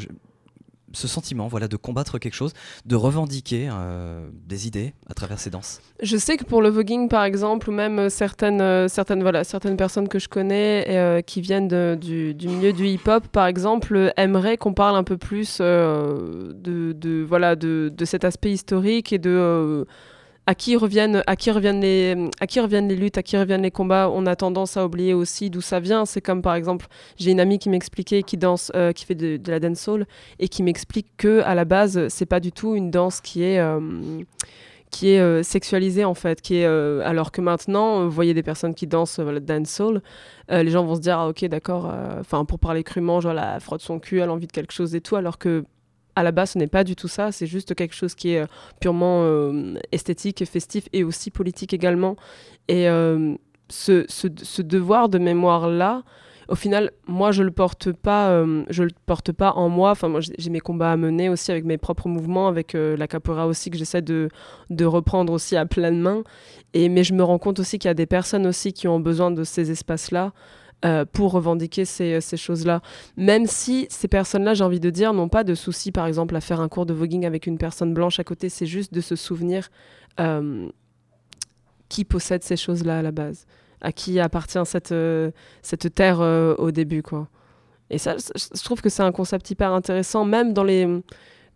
ce 0.93 1.09
sentiment 1.09 1.49
voilà, 1.49 1.67
de 1.67 1.77
combattre 1.77 2.19
quelque 2.19 2.35
chose, 2.35 2.53
de 2.85 2.95
revendiquer 2.95 3.69
euh, 3.73 4.29
des 4.47 4.67
idées 4.67 4.95
à 5.09 5.15
travers 5.15 5.39
ces 5.39 5.51
danses? 5.51 5.81
Je 6.03 6.17
sais 6.17 6.37
que 6.37 6.45
pour 6.45 6.63
le 6.63 6.69
voguing, 6.69 7.09
par 7.09 7.25
exemple, 7.25 7.71
ou 7.71 7.73
même 7.73 7.99
euh, 7.99 8.09
certaines, 8.09 8.89
certaines, 8.89 9.23
voilà, 9.23 9.45
certaines 9.45 9.77
personnes 9.77 10.09
que 10.09 10.19
je 10.19 10.29
connais 10.29 11.23
qui 11.27 11.41
viennent 11.41 11.97
du, 11.97 12.35
du, 12.35 12.49
milieu 12.49 12.73
du 12.73 12.87
hip-hop, 12.87 13.29
par 13.29 13.47
exemple, 13.47 14.13
aimeraient 14.17 14.57
qu'on 14.57 14.75
parle 14.75 14.97
un 14.97 15.05
peu 15.05 15.17
plus 15.17 15.59
de, 15.59 16.93
de, 16.93 17.25
voilà, 17.27 17.57
de, 17.57 17.91
de, 17.95 18.05
cet 18.05 18.25
aspect 18.25 18.53
historique 18.53 19.13
et 19.13 19.19
de 19.19 19.87
à 20.49 20.55
qui 20.55 20.77
reviennent 20.77 21.23
à 21.27 21.37
qui 21.37 21.51
reviennent 21.51 21.83
les 21.83 22.31
à 22.41 22.47
qui 22.47 22.59
reviennent 22.59 22.89
les 22.89 22.97
luttes 22.97 23.19
à 23.19 23.23
qui 23.23 23.37
reviennent 23.37 23.61
les 23.61 23.71
combats 23.71 24.09
on 24.11 24.25
a 24.25 24.35
tendance 24.35 24.79
à 24.79 24.87
oublier 24.87 25.13
aussi 25.13 25.51
d'où 25.51 25.61
ça 25.61 25.79
vient. 25.79 26.07
C'est 26.07 26.23
comme 26.23 26.41
par 26.41 26.55
exemple 26.55 26.87
j'ai 27.19 27.33
une 27.33 27.41
amie 27.41 27.59
qui 27.59 27.69
m'expliquait 27.69 28.23
qui 28.23 28.39
danse 28.39 28.73
euh, 28.75 28.93
qui 28.93 29.05
fait 29.05 29.15
de, 29.15 29.39
la 29.47 29.61
dancehall 29.61 30.07
et 30.39 30.49
qui 30.49 30.63
m'explique 30.63 31.09
que 31.19 31.43
à 31.43 31.55
la 31.55 31.67
base 31.67 32.09
c'est 32.09 32.25
pas 32.25 32.41
du 32.41 32.51
tout 32.51 32.75
une 32.75 32.91
danse 32.91 33.21
qui 33.21 33.43
est 33.43 33.59
euh, 33.59 33.79
qui 34.91 35.11
est 35.11 35.21
euh, 35.21 35.43
sexualisée 35.43 36.07
en 36.07 36.15
fait 36.15 36.41
qui 36.41 36.57
est 36.57 36.65
alors 36.65 37.31
que 37.31 37.43
maintenant 37.43 38.05
vous 38.05 38.11
voyez 38.11 38.33
des 38.33 38.43
personnes 38.43 38.75
qui 38.75 38.87
dansent 38.87 39.19
la 39.19 39.41
dancehall 39.41 40.01
les 40.49 40.71
gens 40.71 40.83
vont 40.83 40.95
se 40.95 41.01
dire 41.03 41.19
ah, 41.19 41.29
ok 41.29 41.45
d'accord 41.45 41.93
enfin 42.21 42.47
pour 42.47 42.59
parler 42.59 42.85
crûment 42.85 43.21
genre 43.21 43.35
la 43.35 43.61
frotte 43.61 43.83
son 43.83 43.99
cul 43.99 44.21
elle 44.21 44.31
a 44.31 44.33
envie 44.33 44.47
de 44.47 44.53
quelque 44.53 44.73
chose 44.73 44.95
et 44.95 45.03
tout 45.03 45.17
alors 45.17 45.37
que 45.37 45.65
à 46.19 46.23
la 46.23 46.33
base, 46.33 46.51
ce 46.51 46.59
n'est 46.59 46.67
pas 46.67 46.85
du 46.85 46.97
tout 46.97 47.09
ça. 47.09 47.33
C'est 47.33 47.47
juste 47.47 47.75
quelque 47.75 47.95
chose 47.95 48.15
qui 48.15 48.31
est 48.31 48.41
euh, 48.41 48.47
purement 48.81 49.23
euh, 49.23 49.75
esthétique, 49.93 50.45
festif 50.45 50.89
et 50.93 51.05
aussi 51.05 51.31
politique 51.31 51.73
également. 51.73 52.17
Et 52.69 52.89
euh, 52.89 53.35
ce, 53.69 54.05
ce, 54.09 54.63
devoir 54.63 55.09
de 55.09 55.19
mémoire-là, 55.19 56.03
au 56.49 56.55
final, 56.55 56.91
moi, 57.07 57.31
je 57.31 57.43
le 57.43 57.49
le 57.49 58.91
porte 59.07 59.33
pas 59.33 59.53
en 59.53 59.69
moi. 59.69 59.91
Enfin, 59.91 60.09
moi, 60.09 60.21
j'ai 60.21 60.51
mes 60.51 60.61
combats 60.61 60.93
à 60.93 60.97
mener 60.97 61.29
aussi 61.29 61.51
avec 61.51 61.65
mes 61.65 61.79
propres 61.79 62.09
mouvements, 62.09 62.49
avec 62.49 62.73
la 62.73 63.07
capoeira 63.07 63.47
aussi 63.47 63.71
que 63.71 63.77
j'essaie 63.77 64.01
de, 64.01 64.31
de, 64.71 64.85
reprendre 64.87 65.33
aussi 65.33 65.57
à 65.57 65.67
pleine 65.67 66.01
main. 66.01 66.23
Et 66.73 66.89
mais 66.89 67.05
je 67.05 67.13
me 67.13 67.23
rends 67.23 67.39
compte 67.39 67.61
aussi 67.61 67.79
qu'il 67.79 67.89
y 67.89 67.91
a 67.91 67.95
des 67.95 68.07
personnes 68.07 68.47
aussi 68.47 68.73
qui 68.73 68.89
ont 68.89 68.99
besoin 68.99 69.31
de 69.31 69.45
ces 69.45 69.71
espaces-là. 69.71 70.33
Euh, 70.85 71.05
pour 71.05 71.33
revendiquer 71.33 71.85
ces, 71.85 72.21
ces 72.21 72.37
choses-là. 72.37 72.83
Même 73.17 73.47
si 73.47 73.89
ces 73.91 74.07
personnes-là, 74.07 74.55
j'ai 74.55 74.63
envie 74.63 74.79
de 74.79 74.91
dire, 74.91 75.13
n'ont 75.13 75.29
pas 75.29 75.43
de 75.43 75.57
souci, 75.57 75.91
par 75.91 76.07
exemple, 76.07 76.37
à 76.37 76.41
faire 76.41 76.61
un 76.61 76.69
cours 76.69 76.87
de 76.87 76.95
voguing 76.95 77.27
avec 77.27 77.49
une 77.49 77.59
personne 77.59 77.93
blanche 77.93 78.21
à 78.21 78.25
côté, 78.25 78.49
c'est 78.49 78.65
juste 78.65 78.95
de 78.95 79.01
se 79.01 79.17
souvenir 79.17 79.71
euh, 80.21 80.69
qui 81.89 82.05
possède 82.05 82.45
ces 82.45 82.57
choses-là 82.57 83.01
à 83.01 83.03
la 83.03 83.11
base, 83.11 83.47
à 83.81 83.91
qui 83.91 84.21
appartient 84.21 84.65
cette, 84.67 84.93
euh, 84.93 85.33
terre 85.97 86.21
au 86.21 86.71
début, 86.71 87.03
quoi. 87.03 87.27
Et 87.91 87.99
ça, 87.99 88.15
je 88.17 88.63
trouve 88.63 88.81
que 88.81 88.89
c'est 88.89 89.03
un 89.03 89.11
concept 89.11 89.51
hyper 89.51 89.73
intéressant, 89.73 90.25
même 90.25 90.53
dans 90.53 90.65
les... 90.65 90.87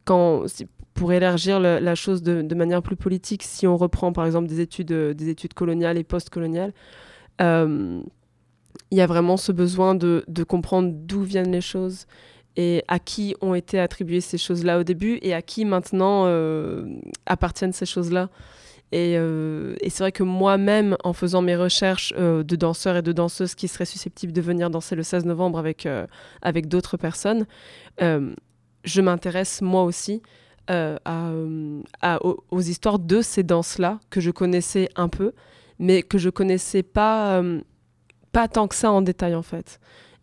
Quand, 0.05 0.47
pour 0.95 1.13
élargir 1.13 1.61
la 1.61 1.95
chose 1.95 2.25
de, 2.25 2.43
de, 2.43 2.55
manière 2.57 2.83
plus 2.83 2.97
politique, 2.97 3.45
si 3.45 3.69
on 3.69 3.77
reprend 3.77 4.13
par 4.13 4.27
exemple 4.27 4.49
des 4.49 4.59
études, 4.59 4.93
des 4.93 5.29
études 5.29 5.55
coloniales 5.55 5.97
et 5.97 6.03
post-coloniales, 6.03 6.73
il 8.91 8.99
y 8.99 9.01
a 9.01 9.07
vraiment 9.07 9.37
ce 9.37 9.53
besoin 9.53 9.95
de, 9.95 10.25
de 10.29 10.45
comprendre 10.45 10.91
d'où 10.93 11.23
viennent 11.23 11.53
les 11.53 11.61
choses 11.61 12.07
et 12.57 12.85
à 12.89 12.99
qui 12.99 13.35
ont 13.41 13.55
été 13.55 13.79
attribuées 13.81 14.21
ces 14.21 14.39
choses-là 14.39 14.79
au 14.79 14.83
début 14.83 15.19
et 15.23 15.35
à 15.35 15.43
qui 15.43 15.65
maintenant 15.65 16.25
euh, 16.27 16.85
appartiennent 17.27 17.73
ces 17.73 17.87
choses-là. 17.87 18.29
Et, 18.95 19.17
euh, 19.17 19.75
et 19.81 19.89
c'est 19.89 20.05
vrai 20.05 20.13
que 20.13 20.23
moi-même, 20.23 20.97
en 21.03 21.15
faisant 21.15 21.41
mes 21.41 21.57
recherches 21.57 22.13
euh, 22.19 22.43
de 22.43 22.57
danseurs 22.57 22.97
et 22.97 23.03
de 23.03 23.13
danseuses 23.13 23.55
qui 23.55 23.69
seraient 23.69 23.87
susceptibles 23.87 24.35
de 24.35 24.43
venir 24.43 24.69
danser 24.69 24.95
le 24.95 25.03
16 25.03 25.25
novembre 25.25 25.59
avec, 25.59 25.89
avec 26.43 26.69
d'autres 26.69 26.99
personnes, 26.99 27.47
je 27.99 29.01
m'intéresse 29.01 29.63
moi 29.63 29.85
aussi 29.85 30.21
à, 30.67 30.99
à, 31.05 32.25
aux, 32.25 32.45
aux, 32.51 32.61
histoires 32.61 32.99
de 32.99 33.23
ces 33.23 33.43
danses-là 33.43 33.99
que 34.11 34.21
je 34.21 34.31
connaissais 34.31 34.91
un 34.97 35.09
peu, 35.09 35.33
mais 35.79 36.03
que 36.03 36.19
je 36.19 36.29
connaissais 36.29 36.83
pas 36.83 37.43
pas 38.33 38.49
tant 38.49 38.69
que 38.69 38.75
ça 38.75 38.91
en 38.91 39.03
détail 39.03 39.35
en 39.35 39.43
fait. 39.43 39.79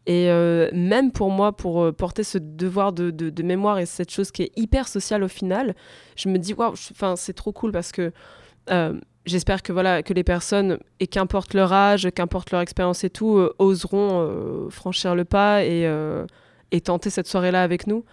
Et 0.10 0.30
euh, 0.30 0.70
même 0.74 1.12
pour 1.12 1.30
moi, 1.30 1.52
pour 1.52 1.84
euh, 1.84 1.92
porter 1.92 2.24
ce 2.24 2.40
devoir 2.40 2.94
de, 2.94 3.44
mémoire 3.44 3.78
et 3.78 3.86
cette 3.86 4.12
chose 4.12 4.32
qui 4.32 4.42
est 4.42 4.52
hyper 4.56 4.88
sociale 4.88 5.24
au 5.24 5.28
final, 5.28 5.76
je 6.16 6.30
me 6.30 6.40
dis, 6.40 6.56
waouh, 6.56 6.74
c'est 7.16 7.34
trop 7.34 7.52
cool 7.52 7.72
parce 7.72 7.92
que 7.92 8.12
euh, 8.72 9.00
j'espère 9.28 9.62
que, 9.62 9.72
voilà, 9.72 10.02
que 10.02 10.14
les 10.14 10.24
personnes, 10.24 10.80
et 11.00 11.06
qu'importe 11.06 11.54
leur 11.54 11.72
âge, 11.74 12.10
qu'importe 12.16 12.50
leur 12.50 12.62
expérience 12.62 13.04
et 13.04 13.12
tout, 13.12 13.40
oseront 13.60 14.68
franchir 14.72 15.14
le 15.14 15.26
pas 15.26 15.64
et, 15.64 15.88
tenter 16.84 17.12
cette 17.12 17.28
soirée-là 17.28 17.62
avec 17.62 17.86
nous. 17.86 18.04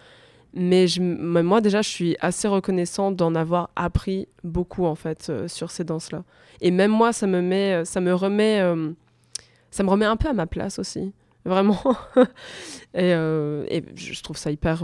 Mais 0.53 0.87
je, 0.87 1.01
moi, 1.01 1.61
déjà, 1.61 1.81
je 1.81 1.89
suis 1.89 2.15
assez 2.19 2.47
reconnaissante 2.47 3.15
d'en 3.15 3.33
avoir 3.33 3.71
appris 3.75 4.27
beaucoup, 4.43 4.85
en 4.85 4.95
fait, 4.95 5.31
sur 5.47 5.71
ces 5.71 5.83
danses-là. 5.83 6.23
Et 6.61 6.69
même 6.69 6.91
moi, 6.91 7.11
ça 7.11 7.25
me, 7.25 7.41
met, 7.41 7.85
ça 7.85 8.01
me 8.01 8.13
remet 8.13 8.61
ça 9.71 9.83
me 9.83 9.89
remet 9.89 10.05
un 10.05 10.17
peu 10.17 10.29
à 10.29 10.33
ma 10.33 10.47
place 10.47 10.79
aussi. 10.79 11.13
vraiment. 11.45 11.81
et, 12.93 13.11
et, 13.11 13.83
je 13.95 14.21
trouve 14.23 14.37
ça 14.37 14.51
hyper. 14.51 14.83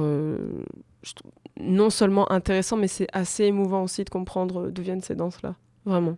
non 1.59 1.89
seulement 1.89 2.31
intéressant, 2.31 2.77
mais 2.77 2.87
c'est 2.87 3.07
assez 3.13 3.45
émouvant 3.45 3.83
aussi 3.83 4.03
de 4.03 4.09
comprendre 4.09 4.69
d'où 4.69 4.81
viennent 4.81 5.01
ces 5.01 5.15
danses-là. 5.15 5.55
Vraiment. 5.85 6.17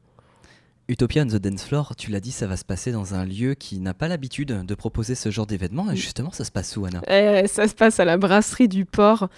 Utopia 0.88 1.24
on 1.24 1.26
the 1.26 1.38
Dance 1.38 1.64
Floor, 1.64 1.96
tu 1.96 2.12
l'as 2.12 2.20
dit, 2.20 2.32
ça 2.32 2.46
va 2.46 2.58
se 2.58 2.64
passer 2.64 2.92
dans 2.92 3.16
un 3.16 3.26
lieu 3.26 3.56
qui 3.56 3.80
n'a 3.80 3.96
pas 3.96 4.08
l'habitude 4.08 4.50
de 4.50 4.76
proposer 4.76 5.16
ce 5.16 5.32
genre 5.32 5.48
d'événement. 5.48 5.90
Et 5.90 5.96
justement, 5.96 6.32
ça 6.32 6.44
se 6.44 6.52
passe 6.52 6.78
où, 6.78 6.86
Anna? 6.86 7.02
Eh, 7.08 7.48
Ça 7.48 7.68
se 7.68 7.74
passe 7.74 8.00
à 8.00 8.06
la 8.06 8.18
brasserie 8.18 8.68
du 8.68 8.86
port 8.86 9.30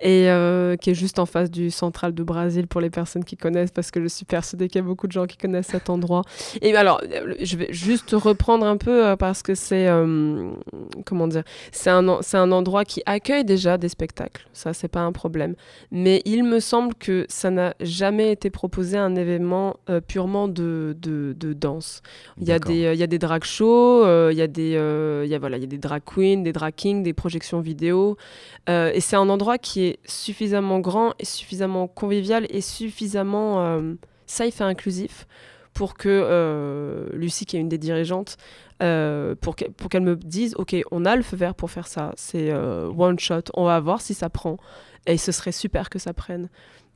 et 0.00 0.28
euh, 0.28 0.76
qui 0.76 0.90
est 0.90 0.94
juste 0.94 1.18
en 1.18 1.24
face 1.24 1.50
du 1.50 1.70
central 1.70 2.14
de 2.14 2.22
Brésil 2.22 2.66
pour 2.66 2.82
les 2.82 2.90
personnes 2.90 3.24
qui 3.24 3.36
connaissent, 3.36 3.70
parce 3.70 3.90
que 3.90 4.02
je 4.02 4.08
suis 4.08 4.26
persuadée 4.26 4.68
qu'il 4.68 4.80
y 4.80 4.84
a 4.84 4.86
beaucoup 4.86 5.06
de 5.06 5.12
gens 5.12 5.26
qui 5.26 5.38
connaissent 5.38 5.68
cet 5.68 5.88
endroit. 5.88 6.22
Et 6.60 6.76
alors, 6.76 7.00
je 7.40 7.56
vais 7.56 7.68
juste 7.72 8.10
reprendre 8.12 8.66
un 8.66 8.76
peu 8.76 9.06
euh, 9.06 9.16
parce 9.16 9.42
que 9.42 9.54
c'est 9.54 9.88
euh, 9.88 10.50
comment 11.06 11.26
dire, 11.26 11.44
c'est 11.72 11.90
un 11.90 12.18
c'est 12.20 12.36
un 12.36 12.52
endroit 12.52 12.84
qui 12.84 13.02
accueille 13.06 13.44
déjà 13.44 13.78
des 13.78 13.88
spectacles. 13.88 14.46
Ça, 14.52 14.74
c'est 14.74 14.88
pas 14.88 15.00
un 15.00 15.12
problème. 15.12 15.54
Mais 15.90 16.20
il 16.26 16.44
me 16.44 16.60
semble 16.60 16.94
que 16.94 17.24
ça 17.28 17.50
n'a 17.50 17.74
jamais 17.80 18.32
été 18.32 18.50
proposé 18.50 18.98
un 18.98 19.16
événement 19.16 19.76
purement 20.06 20.48
de, 20.48 20.96
de, 21.00 21.34
de, 21.38 21.52
danse. 21.52 22.02
Il 22.38 22.46
y 22.46 22.52
a 22.52 22.58
des 22.58 22.92
il 22.92 22.98
y 22.98 23.02
a 23.02 23.06
des 23.06 23.18
drag 23.18 23.44
shows, 23.44 24.04
il 24.30 24.36
y 24.36 24.42
a 24.42 24.46
des 24.46 24.72
il 25.24 25.30
y 25.30 25.34
a 25.34 25.38
voilà 25.38 25.56
il 25.56 25.60
y 25.60 25.64
a 25.64 25.68
des 25.68 25.78
drag 25.78 26.02
queens, 26.04 26.42
des 26.42 26.52
drag 26.52 26.74
kings, 26.74 27.02
des 27.02 27.14
projections 27.14 27.60
vidéo. 27.60 28.16
et 28.68 29.00
c'est 29.00 29.16
un 29.16 29.28
endroit 29.28 29.56
qui 29.58 29.84
est 29.84 29.85
suffisamment 30.04 30.80
grand 30.80 31.14
et 31.18 31.24
suffisamment 31.24 31.88
convivial 31.88 32.46
et 32.50 32.60
suffisamment 32.60 33.64
euh, 33.64 33.94
safe 34.26 34.60
et 34.60 34.64
inclusif 34.64 35.26
pour 35.74 35.94
que 35.94 36.08
euh, 36.08 37.08
Lucie, 37.12 37.44
qui 37.44 37.56
est 37.56 37.60
une 37.60 37.68
des 37.68 37.78
dirigeantes, 37.78 38.38
euh, 38.82 39.34
pour 39.34 39.56
qu'elle 39.56 40.02
me 40.02 40.16
dise, 40.16 40.54
OK, 40.56 40.74
on 40.90 41.04
a 41.04 41.16
le 41.16 41.22
feu 41.22 41.36
vert 41.36 41.54
pour 41.54 41.70
faire 41.70 41.86
ça, 41.86 42.12
c'est 42.16 42.52
one 42.52 43.18
shot, 43.18 43.42
on 43.54 43.64
va 43.64 43.78
voir 43.80 44.00
si 44.00 44.14
ça 44.14 44.30
prend. 44.30 44.56
Et 45.06 45.18
ce 45.18 45.32
serait 45.32 45.52
super 45.52 45.90
que 45.90 45.98
ça 45.98 46.14
prenne. 46.14 46.48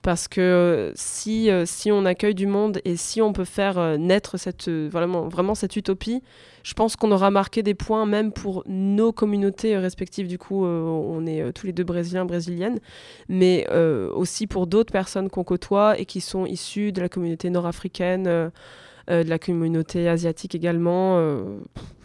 Parce 0.03 0.29
que 0.29 0.93
si, 0.95 1.51
si 1.67 1.93
on 1.93 2.07
accueille 2.07 2.35
du 2.35 2.47
monde 2.47 2.81
et 2.85 2.97
si 2.97 3.21
on 3.21 3.35
peut 3.35 3.45
faire 3.45 3.99
naître 3.99 4.39
cette, 4.39 4.69
vraiment, 4.69 5.29
vraiment 5.29 5.55
cette 5.55 5.77
utopie, 5.77 6.23
je 6.63 6.75
pense 6.75 6.97
qu'on 6.97 7.11
aura 7.13 7.31
marqué 7.31 7.63
des 7.63 7.75
points 7.75 8.07
même 8.07 8.33
pour 8.33 8.63
nos 8.67 9.13
communautés 9.13 9.77
respectives. 9.79 10.29
Du 10.29 10.39
coup, 10.39 10.65
euh, 10.65 10.83
on 10.83 11.27
est 11.27 11.43
euh, 11.43 11.53
tous 11.53 11.67
les 11.67 11.73
deux 11.73 11.85
brésiliens, 11.85 12.25
brésiliennes, 12.25 12.81
mais 13.29 13.67
euh, 13.71 14.11
aussi 14.13 14.47
pour 14.47 14.67
d'autres 14.67 14.93
personnes 14.93 15.31
qu'on 15.31 15.45
côtoie 15.45 15.99
et 15.99 16.05
qui 16.05 16.21
sont 16.21 16.47
issues 16.47 16.93
de 16.93 17.01
la 17.01 17.09
communauté 17.09 17.51
nord-africaine, 17.51 18.25
de 18.25 19.29
la 19.29 19.39
communauté 19.39 20.09
asiatique 20.09 20.55
également. 20.55 21.17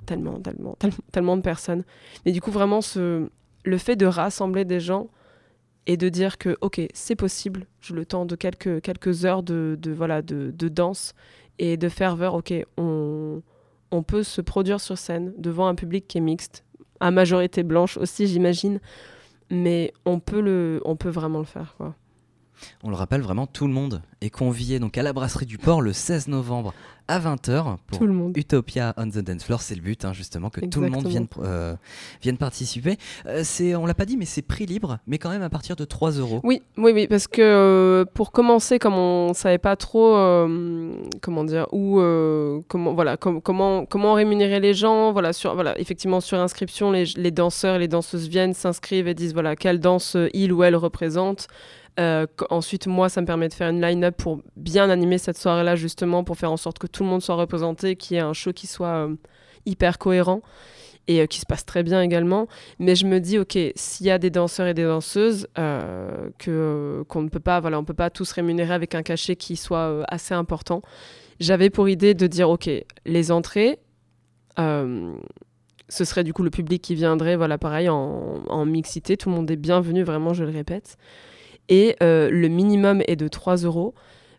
tellement, 0.06 0.40
tellement, 0.40 0.78
tellement, 1.12 1.38
de 1.38 1.42
personnes. 1.42 1.84
Mais 2.26 2.32
du 2.32 2.42
coup, 2.42 2.52
vraiment, 2.52 2.80
le 2.96 3.78
fait 3.78 3.96
de 3.96 4.06
rassembler 4.06 4.66
des 4.66 4.80
gens 4.80 5.08
et 5.88 5.98
de 5.98 6.10
dire 6.10 6.38
que 6.38 6.58
ok 6.62 6.82
c'est 6.94 7.16
possible 7.16 7.68
je 7.80 7.94
le 7.94 8.06
temps 8.06 8.26
de 8.26 8.36
quelques 8.36 8.82
quelques 8.82 9.26
heures 9.26 9.44
de, 9.44 9.78
de 9.80 9.92
voilà 9.92 10.22
de, 10.22 10.52
de, 10.52 10.68
danse 10.68 11.14
et 11.60 11.78
de 11.78 11.90
ferveur 11.90 12.34
ok 12.34 12.54
on 12.78 13.42
on 13.92 14.04
peut 14.04 14.24
se 14.24 14.42
produire 14.42 14.80
sur 14.80 14.98
scène 14.98 15.34
devant 15.38 15.68
un 15.68 15.76
public 15.76 16.08
qui 16.08 16.18
est 16.18 16.22
mixte, 16.22 16.64
à 17.00 17.12
majorité 17.12 17.64
blanche 17.64 17.98
aussi, 17.98 18.28
j'imagine, 18.28 18.80
mais 19.50 19.94
on 20.06 20.20
peut, 20.20 20.42
le, 20.42 20.82
on 20.86 20.96
peut 20.96 21.10
vraiment 21.10 21.40
le 21.40 21.46
faire. 21.46 21.76
Quoi. 21.78 21.96
On 22.84 22.90
le 22.90 22.96
rappelle 22.96 23.22
vraiment, 23.22 23.48
tout 23.48 23.68
le 23.68 23.74
monde 23.74 24.02
est 24.22 24.30
convié 24.30 24.80
donc 24.80 24.98
à 24.98 25.04
la 25.04 25.14
brasserie 25.14 25.46
du 25.46 25.58
port 25.58 25.82
le 25.82 25.94
16 25.94 26.28
novembre 26.28 26.74
à 27.08 27.20
20h 27.20 27.78
pour 27.88 28.04
Utopia 28.36 28.94
on 28.98 29.08
the 29.08 29.20
Dance 29.20 29.44
Floor. 29.44 29.62
C'est 29.62 29.76
le 29.76 29.82
but, 29.82 30.06
hein, 30.06 30.14
justement, 30.14 30.50
que 30.50 30.66
tout 30.66 30.82
le 30.82 30.90
monde 30.90 31.08
vienne, 31.08 31.28
euh, 31.40 31.76
vienne 32.22 32.38
participer. 32.38 32.98
Euh, 33.26 33.42
c'est, 33.44 33.76
on 33.76 33.86
l'a 33.86 33.94
pas 33.94 34.06
dit, 34.06 34.18
mais 34.18 34.26
c'est 34.26 34.42
prix 34.42 34.66
libre, 34.66 34.98
mais 35.06 35.18
quand 35.18 35.30
même 35.30 35.44
à 35.44 35.50
partir 35.50 35.76
de 35.76 35.86
3 35.86 36.12
euros. 36.12 36.42
Oui, 36.44 36.62
oui, 36.78 36.92
oui, 36.94 37.08
parce 37.08 37.28
que 37.28 37.42
euh, 37.42 38.06
pour 38.06 38.32
commencer, 38.32 38.80
comme 38.80 38.96
on 38.96 39.34
savait 39.34 39.58
pas 39.58 39.76
trop, 39.76 40.16
comment 41.22 41.44
dire, 41.44 41.68
où, 41.72 42.00
comment, 42.68 42.94
voilà, 42.94 43.18
comment, 43.18 43.86
comment 43.86 44.14
rémunérer 44.14 44.60
les 44.60 44.74
gens, 44.74 45.12
voilà, 45.12 45.34
sur, 45.34 45.54
voilà, 45.54 45.80
effectivement, 45.80 46.22
sur 46.22 46.40
inscription, 46.40 46.92
les, 46.92 47.06
les 47.18 47.32
danseurs 47.32 47.76
et 47.76 47.80
les 47.80 47.88
danseuses 47.88 48.28
viennent, 48.28 48.54
s'inscrivent 48.54 49.08
et 49.08 49.14
disent, 49.14 49.34
voilà, 49.34 49.56
quelle 49.56 49.80
danse 49.80 50.18
il 50.34 50.52
ou 50.54 50.64
elle 50.64 50.76
représente. 50.76 51.48
Euh, 52.00 52.28
ensuite, 52.50 52.88
moi, 52.88 53.10
ça 53.10 53.22
me 53.22 53.26
permet 53.26 53.48
de 53.48 53.54
faire 53.54 53.70
une 53.70 53.82
line-up 53.82 54.16
pour 54.18 54.42
bien 54.58 54.90
animer 54.90 55.18
cette 55.18 55.38
soirée-là, 55.38 55.76
justement, 55.76 56.24
pour 56.24 56.38
faire 56.38 56.52
en 56.52 56.58
sorte 56.58 56.80
que 56.80 56.88
tout 56.88 57.04
le 57.04 57.10
monde 57.10 57.22
soit 57.22 57.36
représenté, 57.36 57.96
qu'il 57.96 58.16
y 58.16 58.18
ait 58.18 58.24
un 58.24 58.34
show 58.34 58.52
qui 58.52 58.68
soit 58.68 59.08
euh, 59.08 59.16
hyper 59.66 59.98
cohérent 59.98 60.42
et 61.08 61.22
euh, 61.22 61.26
qui 61.26 61.40
se 61.40 61.46
passe 61.46 61.66
très 61.66 61.84
bien 61.84 62.02
également. 62.02 62.48
Mais 62.80 62.96
je 62.96 63.06
me 63.06 63.20
dis, 63.20 63.40
ok, 63.40 63.58
s'il 63.76 64.06
y 64.06 64.12
a 64.12 64.18
des 64.18 64.30
danseurs 64.30 64.68
et 64.68 64.74
des 64.74 64.84
danseuses, 64.84 65.48
que 65.56 67.04
qu'on 67.08 67.22
ne 67.22 67.30
peut 67.30 67.40
pas, 67.40 67.60
voilà, 67.60 67.80
on 67.80 67.86
peut 67.86 67.94
pas 67.94 68.10
tous 68.10 68.32
rémunérer 68.32 68.74
avec 68.74 68.96
un 68.96 69.04
cachet 69.04 69.36
qui 69.36 69.56
soit 69.56 70.04
assez 70.10 70.34
important. 70.34 70.82
J'avais 71.40 71.70
pour 71.70 71.88
idée 71.88 72.14
de 72.14 72.28
dire, 72.28 72.50
ok, 72.50 72.70
les 73.06 73.32
entrées. 73.32 73.80
ce 74.58 76.04
serait 76.04 76.24
du 76.26 76.34
coup 76.34 76.44
le 76.44 76.50
public 76.50 76.82
qui 76.82 76.96
viendrait, 76.96 77.38
voilà, 77.38 77.58
pareil, 77.58 77.88
en, 77.88 78.44
en 78.50 78.66
mixité. 78.66 79.16
Tout 79.16 79.30
le 79.30 79.36
monde 79.36 79.50
est 79.50 79.56
bienvenu, 79.56 80.04
vraiment, 80.04 80.34
je 80.34 80.44
le 80.44 80.52
répète 80.52 80.98
et 81.70 81.96
euh, 82.02 82.30
le 82.30 82.48
minimum 82.48 83.02
est 83.08 83.16
de 83.16 83.28
3 83.28 83.58
euros 83.58 83.94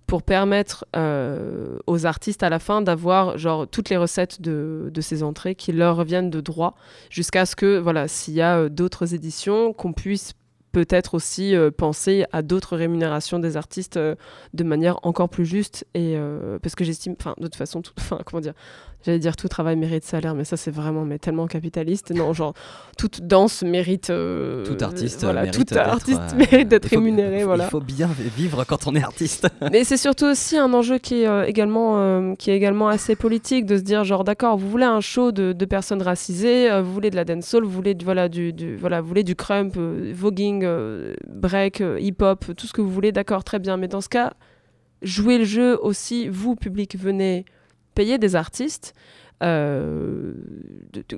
pour 0.07 0.23
permettre 0.23 0.87
euh, 0.95 1.79
aux 1.87 2.07
artistes 2.07 2.43
à 2.43 2.49
la 2.49 2.59
fin 2.59 2.81
d'avoir 2.81 3.39
genre 3.39 3.67
toutes 3.67 3.91
les 3.91 3.97
recettes 3.97 4.41
de, 4.41 4.91
ces 5.01 5.23
entrées 5.23 5.55
qui 5.55 5.73
leur 5.73 5.97
reviennent 5.97 6.31
de 6.31 6.41
droit 6.41 6.77
jusqu'à 7.11 7.45
ce 7.45 7.57
que 7.57 7.79
voilà 7.79 8.07
s'il 8.07 8.35
y 8.35 8.41
a 8.41 8.59
euh, 8.59 8.69
d'autres 8.69 9.15
éditions 9.15 9.73
qu'on 9.73 9.93
puisse 9.93 10.35
peut-être 10.77 11.15
aussi 11.15 11.55
penser 11.79 12.27
à 12.33 12.43
d'autres 12.43 12.77
rémunérations 12.77 13.39
des 13.39 13.57
artistes 13.57 13.99
de 13.99 14.65
manière 14.65 14.99
encore 15.05 15.31
plus 15.31 15.47
juste 15.47 15.87
et 15.95 16.19
parce 16.63 16.75
que 16.75 16.85
j'estime 16.85 17.15
enfin 17.19 17.33
de 17.39 17.45
toute 17.45 17.57
façon 17.57 17.81
enfin 17.99 18.21
comment 18.27 18.43
dire 18.43 18.53
J'allais 19.07 19.21
dire 19.21 19.37
tout 19.37 19.47
travail 19.47 19.77
mérite 19.77 20.03
salaire, 20.03 20.35
mais 20.35 20.43
ça 20.43 20.57
c'est 20.57 20.73
vraiment 20.73 21.05
mais 21.05 21.21
tellement 21.21 21.47
capitaliste. 21.47 22.11
Non, 22.11 22.33
genre 22.33 22.55
toute 22.99 23.21
danse 23.21 23.63
mérite. 23.63 24.11
Euh, 24.11 24.67
tout 24.67 24.83
artiste 24.85 25.23
voilà, 25.23 25.43
mérite 25.43 25.69
tout 25.69 25.79
artiste 25.79 26.21
euh, 26.33 26.37
mérite 26.37 26.67
d'être 26.67 26.87
rémunéré. 26.87 27.37
Il 27.37 27.41
faut, 27.43 27.47
voilà. 27.47 27.65
Il 27.67 27.71
faut 27.71 27.81
bien 27.81 28.11
vivre 28.37 28.65
quand 28.65 28.89
on 28.89 28.97
est 28.97 29.03
artiste. 29.05 29.47
mais 29.71 29.85
c'est 29.85 29.97
surtout 29.97 30.25
aussi 30.25 30.59
un 30.59 30.73
enjeu 30.73 30.99
qui 30.99 31.23
est 31.23 31.29
euh, 31.29 31.45
également 31.45 32.35
qui 32.35 32.51
est 32.51 32.57
également 32.57 32.89
assez 32.89 33.15
politique 33.15 33.65
de 33.65 33.77
se 33.77 33.83
dire 33.83 34.03
genre 34.03 34.25
d'accord, 34.25 34.57
vous 34.57 34.69
voulez 34.69 34.85
un 34.85 35.01
show 35.01 35.31
de, 35.31 35.53
de 35.53 35.65
personnes 35.67 36.03
racisées, 36.03 36.69
vous 36.81 36.93
voulez 36.93 37.11
de 37.11 37.17
la 37.17 37.25
dancehall, 37.25 37.63
vous 37.63 37.71
voulez 37.71 37.95
du, 37.95 38.05
voilà 38.05 38.29
du, 38.29 38.53
du 38.53 38.75
voilà 38.75 39.01
vous 39.01 39.07
voulez 39.07 39.23
du 39.23 39.37
crump, 39.37 39.77
voguing, 39.77 40.66
break, 41.29 41.83
hip 41.99 42.17
hop, 42.21 42.45
tout 42.57 42.67
ce 42.67 42.73
que 42.73 42.81
vous 42.81 42.91
voulez, 42.91 43.13
d'accord, 43.13 43.45
très 43.45 43.59
bien. 43.59 43.77
Mais 43.77 43.89
dans 43.89 44.01
ce 44.01 44.09
cas, 44.09 44.35
jouez 45.03 45.39
le 45.39 45.45
jeu 45.45 45.79
aussi. 45.81 46.29
Vous 46.29 46.57
public, 46.57 46.97
venez 46.97 47.45
payer 47.95 48.19
des 48.19 48.37
artistes. 48.37 48.95
Euh, 49.43 50.33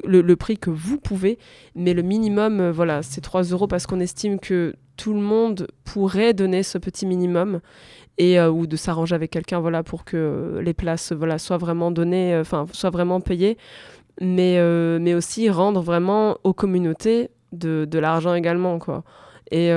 le, 0.05 0.35
prix 0.35 0.59
que 0.59 0.71
vous 0.71 0.99
pouvez, 0.99 1.39
mais 1.77 1.95
le 1.95 2.03
minimum, 2.03 2.59
euh, 2.59 2.73
voilà, 2.73 3.05
c'est 3.05 3.21
3 3.21 3.45
euros 3.45 3.69
parce 3.69 3.87
qu'on 3.87 4.01
estime 4.01 4.41
que 4.41 4.75
tout 4.97 5.15
le 5.15 5.21
monde 5.21 5.69
pourrait 5.85 6.35
donner 6.35 6.65
ce 6.65 6.79
petit 6.79 7.07
minimum 7.07 7.61
euh, 8.21 8.49
ou 8.49 8.67
de 8.67 8.75
s'arranger 8.75 9.15
avec 9.15 9.31
quelqu'un, 9.31 9.61
voilà, 9.61 9.85
pour 9.85 10.05
que 10.05 10.61
les 10.65 10.75
places, 10.75 11.13
soient 11.39 11.59
vraiment 11.59 11.93
données, 11.93 12.37
enfin, 12.37 12.67
soient 12.73 12.91
vraiment 12.91 13.21
payées, 13.21 13.57
mais 14.21 14.59
mais 14.99 15.15
aussi 15.15 15.49
rendre 15.49 15.81
vraiment 15.81 16.39
aux 16.43 16.55
communautés 16.55 17.31
de, 17.53 17.87
de 17.89 17.99
l'argent 18.01 18.35
également, 18.35 18.81
quoi. 18.81 19.05
Et 19.51 19.73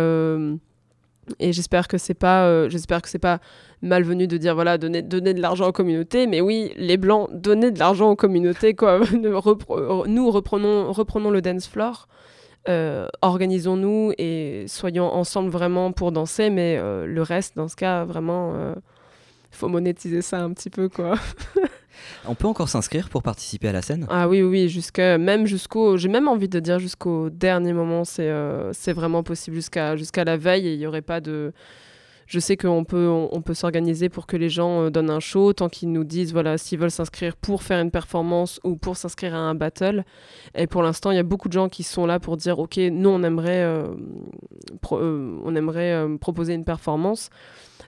et 1.39 1.53
j'espère 1.53 1.87
que 1.87 1.97
c'est 1.97 2.15
pas, 2.15 2.67
j'espère 2.67 3.01
que 3.01 3.07
c'est 3.07 3.19
pas 3.19 3.39
malvenu 3.81 4.27
de 4.27 4.37
dire 4.37 4.55
voilà 4.55 4.77
donner, 4.77 5.01
donner 5.01 5.33
de 5.33 5.41
l'argent 5.41 5.67
aux 5.67 5.71
communautés. 5.71 6.27
Mais 6.27 6.41
oui 6.41 6.73
les 6.77 6.97
blancs 6.97 7.29
donner 7.31 7.71
de 7.71 7.79
l'argent 7.79 8.09
aux 8.11 8.15
communautés 8.15 8.73
quoi. 8.73 8.99
Nous 9.13 10.31
reprenons 10.31 10.91
reprenons 10.91 11.29
le 11.29 11.41
dance 11.41 11.67
floor. 11.67 12.07
Euh, 12.69 13.07
organisons-nous 13.23 14.13
et 14.19 14.65
soyons 14.67 15.05
ensemble 15.05 15.49
vraiment 15.49 15.91
pour 15.91 16.11
danser. 16.11 16.49
Mais 16.49 16.77
euh, 16.77 17.05
le 17.05 17.21
reste 17.21 17.55
dans 17.55 17.67
ce 17.67 17.75
cas 17.75 18.03
vraiment 18.05 18.53
euh, 18.55 18.75
faut 19.51 19.67
monétiser 19.67 20.21
ça 20.21 20.39
un 20.39 20.51
petit 20.53 20.69
peu 20.69 20.89
quoi 20.89 21.15
On 22.27 22.35
peut 22.35 22.47
encore 22.47 22.69
s'inscrire 22.69 23.09
pour 23.09 23.23
participer 23.23 23.67
à 23.67 23.71
la 23.71 23.81
scène? 23.81 24.07
Ah 24.09 24.27
oui, 24.27 24.41
oui, 24.41 24.69
jusqu'à 24.69 25.17
même 25.17 25.45
jusqu'au, 25.45 25.97
j'ai 25.97 26.09
même 26.09 26.27
envie 26.27 26.49
de 26.49 26.59
dire 26.59 26.79
jusqu'au 26.79 27.29
dernier 27.29 27.73
moment, 27.73 28.03
c'est 28.03 28.31
c'est 28.73 28.93
vraiment 28.93 29.23
possible 29.23 29.55
jusqu'à 29.55 30.23
la 30.23 30.37
veille 30.37 30.67
et 30.67 30.73
il 30.73 30.87
aurait 30.87 31.01
pas 31.01 31.21
de 31.21 31.53
je 32.31 32.39
sais 32.39 32.55
qu'on 32.55 32.85
peut, 32.85 33.09
on, 33.09 33.41
peut 33.41 33.53
s'organiser 33.53 34.07
pour 34.07 34.25
que 34.25 34.37
les 34.37 34.47
gens 34.47 34.83
euh, 34.83 34.89
donnent 34.89 35.09
un 35.09 35.19
show, 35.19 35.51
tant 35.51 35.67
qu'ils 35.67 35.91
nous 35.91 36.05
disent 36.05 36.31
voilà 36.31 36.57
s'ils 36.57 36.79
veulent 36.79 36.89
s'inscrire 36.89 37.35
pour 37.35 37.61
faire 37.61 37.81
une 37.81 37.91
performance 37.91 38.61
ou 38.63 38.77
pour 38.77 38.95
s'inscrire 38.95 39.35
à 39.35 39.39
un 39.39 39.53
battle. 39.53 40.05
Et 40.55 40.65
pour 40.65 40.81
l'instant, 40.81 41.11
il 41.11 41.17
y 41.17 41.19
a 41.19 41.23
beaucoup 41.23 41.49
de 41.49 41.53
gens 41.53 41.67
qui 41.67 41.83
sont 41.83 42.05
là 42.05 42.21
pour 42.21 42.37
dire 42.37 42.57
ok, 42.59 42.77
nous 42.77 43.09
on 43.09 43.21
aimerait, 43.23 43.63
euh, 43.63 43.85
euh, 44.93 45.39
on 45.43 45.55
aimerait 45.57 46.07
proposer 46.21 46.53
une 46.53 46.63
performance. 46.63 47.29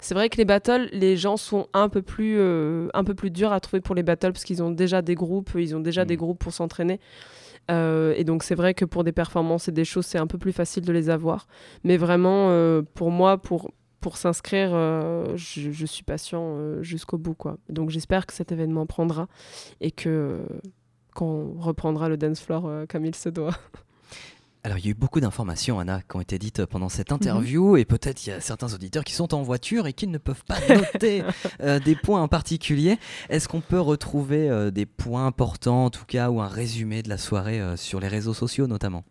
C'est 0.03 0.15
vrai 0.15 0.27
que 0.27 0.35
les 0.35 0.43
battles, 0.43 0.89
les 0.91 1.15
gens 1.15 1.37
sont 1.37 1.67
un 1.71 1.87
peu 1.87 2.01
plus, 2.01 2.37
un 2.93 3.03
peu 3.05 3.15
plus 3.15 3.31
durs 3.31 3.53
à 3.53 3.61
trouver 3.61 3.79
pour 3.79 3.95
les 3.95 4.03
battles 4.03 4.33
parce 4.33 4.43
qu'ils 4.43 4.61
ont 4.61 4.69
déjà 4.69 5.01
des 5.01 5.15
groupes, 5.15 5.51
ils 5.55 5.77
ont 5.77 5.79
déjà 5.79 6.03
des 6.03 6.15
mmh. 6.15 6.17
groupes 6.17 6.39
pour 6.39 6.51
s'entraîner. 6.51 6.99
et 7.69 8.23
donc 8.25 8.43
c'est 8.43 8.55
vrai 8.55 8.73
que 8.73 8.83
pour 8.83 9.05
des 9.05 9.13
performances 9.13 9.69
et 9.69 9.71
des 9.71 9.85
choses, 9.85 10.05
c'est 10.05 10.17
un 10.17 10.27
peu 10.27 10.37
plus 10.37 10.51
facile 10.51 10.83
de 10.83 10.91
les 10.91 11.09
avoir. 11.09 11.47
Mais 11.85 11.95
vraiment, 11.95 12.49
pour 12.95 13.11
moi, 13.11 13.37
pour, 13.37 13.71
pour 14.01 14.17
s'inscrire, 14.17 14.71
je, 15.35 15.71
je, 15.71 15.85
suis 15.85 16.03
patient 16.03 16.81
jusqu'au 16.81 17.17
bout. 17.17 17.33
Quoi. 17.33 17.57
Donc 17.69 17.89
j'espère 17.89 18.25
que 18.25 18.33
cet 18.33 18.51
événement 18.51 18.85
prendra 18.85 19.29
et 19.79 19.91
que 19.91 20.41
qu'on 21.15 21.53
reprendra 21.59 22.09
le 22.09 22.17
dance 22.17 22.41
floor 22.41 22.69
comme 22.89 23.05
il 23.05 23.15
se 23.15 23.29
doit. 23.29 23.55
Alors, 24.65 24.77
il 24.77 24.85
y 24.85 24.87
a 24.87 24.91
eu 24.91 24.95
beaucoup 24.95 25.19
d'informations, 25.19 25.79
Anna, 25.79 26.01
qui 26.01 26.15
ont 26.15 26.21
été 26.21 26.39
dites 26.39 26.65
pendant 26.65 26.87
cette 26.87 27.11
mhm. 27.11 27.15
interview, 27.15 27.75
et 27.75 27.83
peut-être 27.83 28.25
il 28.25 28.29
y 28.29 28.33
a 28.33 28.39
certains 28.39 28.73
auditeurs 28.73 29.03
qui 29.03 29.13
sont 29.13 29.33
en 29.33 29.41
voiture 29.41 29.87
et 29.87 29.93
qui 29.93 30.07
ne 30.07 30.17
peuvent 30.17 30.45
pas 30.45 30.57
noter 30.69 31.23
euh, 31.61 31.79
des 31.79 31.95
points 31.95 32.21
en 32.21 32.29
particulier. 32.29 32.97
Est-ce 33.29 33.49
qu'on 33.49 33.59
peut 33.59 33.81
retrouver 33.81 34.49
euh, 34.49 34.71
des 34.71 34.85
points 34.85 35.25
importants, 35.27 35.85
en 35.85 35.89
tout 35.89 36.05
cas, 36.05 36.29
ou 36.29 36.39
un 36.39 36.47
résumé 36.47 37.03
de 37.03 37.09
la 37.09 37.17
soirée 37.17 37.59
euh, 37.59 37.75
sur 37.75 37.99
les 37.99 38.07
réseaux 38.07 38.33
sociaux 38.33 38.67
notamment? 38.67 39.03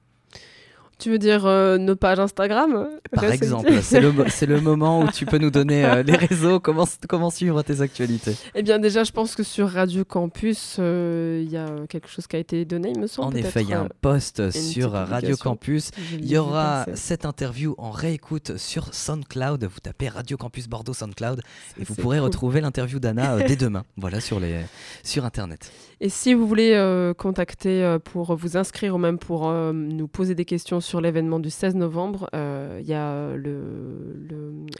Tu 0.98 1.10
veux 1.10 1.18
dire 1.18 1.46
euh, 1.46 1.78
nos 1.78 1.96
pages 1.96 2.20
Instagram 2.20 2.88
Par 3.12 3.24
exemple, 3.24 3.70
c'est 3.82 4.00
le, 4.00 4.12
le, 4.12 4.60
moment 4.60 5.00
où 5.00 5.08
tu 5.10 5.26
peux 5.26 5.38
nous 5.38 5.50
donner 5.50 5.84
euh, 5.84 6.02
les 6.02 6.16
réseaux, 6.28 6.60
comment, 6.60 6.86
comment 7.08 7.30
suivre 7.30 7.62
tes 7.62 7.80
actualités? 7.80 8.36
Eh 8.54 8.62
bien 8.62 8.78
déjà, 8.78 9.04
je 9.04 9.12
pense 9.12 9.34
que 9.34 9.42
sur 9.42 9.68
Radio 9.68 10.04
Campus, 10.04 10.76
euh, 10.78 11.42
il 11.44 11.50
y 11.50 11.56
a 11.56 11.68
quelque 11.88 12.08
chose 12.08 12.26
qui 12.26 12.36
a 12.36 12.38
été 12.38 12.64
donné, 12.64 12.92
il 12.94 13.00
me 13.00 13.06
semble. 13.06 13.34
En 13.34 13.38
effet, 13.38 13.62
il 13.62 13.70
y 13.70 13.74
a 13.74 13.80
un 13.80 13.88
post 14.00 14.50
sur 14.50 14.92
Radio 14.92 15.36
Campus. 15.36 15.90
Il 16.12 16.28
y 16.28 16.36
aura 16.36 16.86
cette 16.94 17.26
interview 17.26 17.74
en 17.78 17.90
réécoute 17.90 18.56
sur 18.56 18.94
SoundCloud. 18.94 19.64
Vous 19.64 19.80
tapez 19.80 20.08
Radio 20.08 20.36
Campus 20.36 20.68
Bordeaux 20.68 20.94
SoundCloud 20.94 21.42
et 21.80 21.84
vous 21.84 21.94
pourrez 21.94 22.18
retrouver 22.18 22.60
l'interview 22.60 23.00
d'Anna 23.00 23.38
dès 23.38 23.56
demain, 23.62 23.84
voilà, 23.96 24.20
sur, 24.20 24.40
les, 24.40 24.60
sur 25.02 25.24
Internet. 25.24 25.72
Et 26.04 26.08
si 26.08 26.34
vous 26.34 26.48
voulez 26.48 26.76
contacter 27.16 27.96
pour 28.02 28.34
vous 28.34 28.56
inscrire 28.56 28.96
ou 28.96 28.98
même 28.98 29.20
pour 29.20 29.48
nous 29.52 30.08
poser 30.08 30.34
des 30.34 30.44
questions 30.44 30.80
sur 30.80 31.00
l'événement 31.00 31.38
du 31.38 31.48
16 31.48 31.76
novembre, 31.76 32.28
euh, 32.34 32.80
il 32.82 32.88
y 32.88 32.92
a 32.92 33.36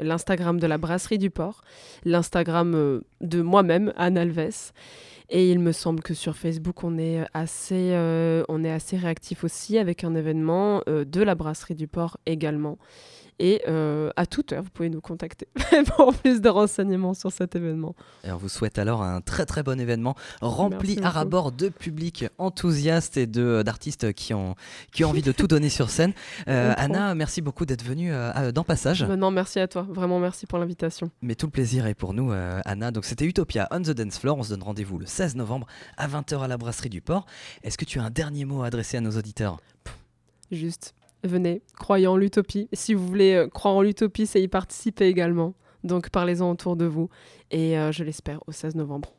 l'Instagram 0.01 0.59
de 0.59 0.67
la 0.67 0.79
Brasserie 0.79 1.19
du 1.19 1.31
Port, 1.31 1.63
l'Instagram 2.05 2.75
euh, 2.75 3.03
de 3.21 3.41
moi-même, 3.41 3.93
Anne 3.97 4.19
Alves. 4.19 4.73
Et 5.31 5.49
il 5.49 5.61
me 5.61 5.71
semble 5.71 6.03
que 6.03 6.13
sur 6.13 6.37
Facebook, 6.37 6.83
on 6.83 6.99
est 6.99 7.25
assez, 7.35 7.93
euh, 7.93 8.43
on 8.49 8.65
est 8.65 8.73
assez 8.73 8.97
réactif 8.97 9.45
aussi 9.45 9.79
avec 9.79 10.03
un 10.03 10.17
événement 10.17 10.83
de 10.89 11.23
la 11.23 11.37
Brasserie 11.37 11.77
du 11.77 11.87
Port 11.87 12.19
également. 12.27 12.79
Et 13.39 13.63
euh, 13.67 14.11
à 14.17 14.27
toute 14.27 14.53
heure, 14.53 14.63
vous 14.63 14.71
pouvez 14.71 14.91
nous 14.91 15.01
contacter 15.01 15.49
pour 15.97 16.15
plus 16.15 16.41
de 16.41 16.49
renseignements 16.49 17.15
sur 17.15 17.33
cet 17.33 17.57
événement. 17.57 17.95
Et 18.25 18.31
on 18.31 18.37
vous 18.37 18.49
souhaite 18.49 18.79
alors 18.79 19.03
un 19.03 19.21
très 19.21 19.47
très 19.47 19.63
bon 19.63 19.81
événement 19.81 20.15
rempli 20.41 20.99
à 21.03 21.11
rabord 21.11 21.51
de 21.53 21.69
public 21.69 22.27
enthousiaste 22.39 23.17
et 23.17 23.27
d'artistes 23.27 24.13
qui 24.13 24.35
ont, 24.35 24.55
qui 24.93 25.05
ont 25.05 25.11
envie 25.11 25.23
de 25.23 25.33
tout 25.33 25.47
donner 25.47 25.69
sur 25.69 25.91
scène. 25.91 26.13
Euh, 26.49 26.75
Anna, 26.77 27.15
merci 27.15 27.41
beaucoup 27.41 27.65
d'être 27.67 27.85
venue 27.85 28.13
euh, 28.13 28.53
dans 28.53 28.65
Passage. 28.65 29.05
non, 29.05 29.31
merci 29.31 29.61
à 29.61 29.69
toi. 29.69 29.87
Vraiment 29.89 30.19
merci 30.19 30.47
pour 30.47 30.59
l'invitation. 30.59 31.11
Mais 31.23 31.35
tout 31.35 31.47
le 31.47 31.53
plaisir 31.53 31.87
est 31.87 31.95
pour 31.95 32.15
nous, 32.15 32.33
Anna. 32.65 32.91
Donc 32.91 33.05
c'était 33.05 33.25
Utopia 33.25 33.69
on 33.71 33.81
the 33.81 33.91
Dance 33.91 34.19
Floor. 34.19 34.39
On 34.39 34.43
se 34.43 34.51
donne 34.51 34.63
rendez-vous 34.63 34.99
le 34.99 35.07
16 35.07 35.37
novembre 35.37 35.67
à 35.97 36.09
20h 36.09 36.41
à 36.41 36.49
la 36.49 36.57
Brasserie 36.57 36.89
du 36.91 37.01
Port. 37.01 37.27
Est-ce 37.63 37.79
que 37.79 37.85
tu 37.85 38.01
as 38.01 38.03
un 38.03 38.11
dernier 38.11 38.45
mot 38.45 38.63
à 38.63 38.67
adresser 38.67 38.97
à 38.97 39.01
nos 39.01 39.13
auditeurs? 39.13 39.61
Juste 40.51 40.95
venez, 41.25 41.63
croyez 41.79 42.07
en 42.07 42.17
l'utopie. 42.17 42.69
Si 42.73 42.95
vous 42.95 43.07
voulez 43.07 43.35
euh, 43.35 43.49
croire 43.49 43.75
en 43.75 43.83
l'utopie, 43.83 44.27
c'est 44.27 44.43
y 44.43 44.49
participer 44.49 45.07
également. 45.07 45.55
Donc 45.85 46.11
parlez-en 46.11 46.51
autour 46.51 46.77
de 46.77 46.85
vous. 46.85 47.09
Et 47.51 47.79
euh, 47.79 47.93
je 47.93 48.05
l'espère 48.05 48.41
au 48.47 48.53
16 48.53 48.77
novembre. 48.77 49.15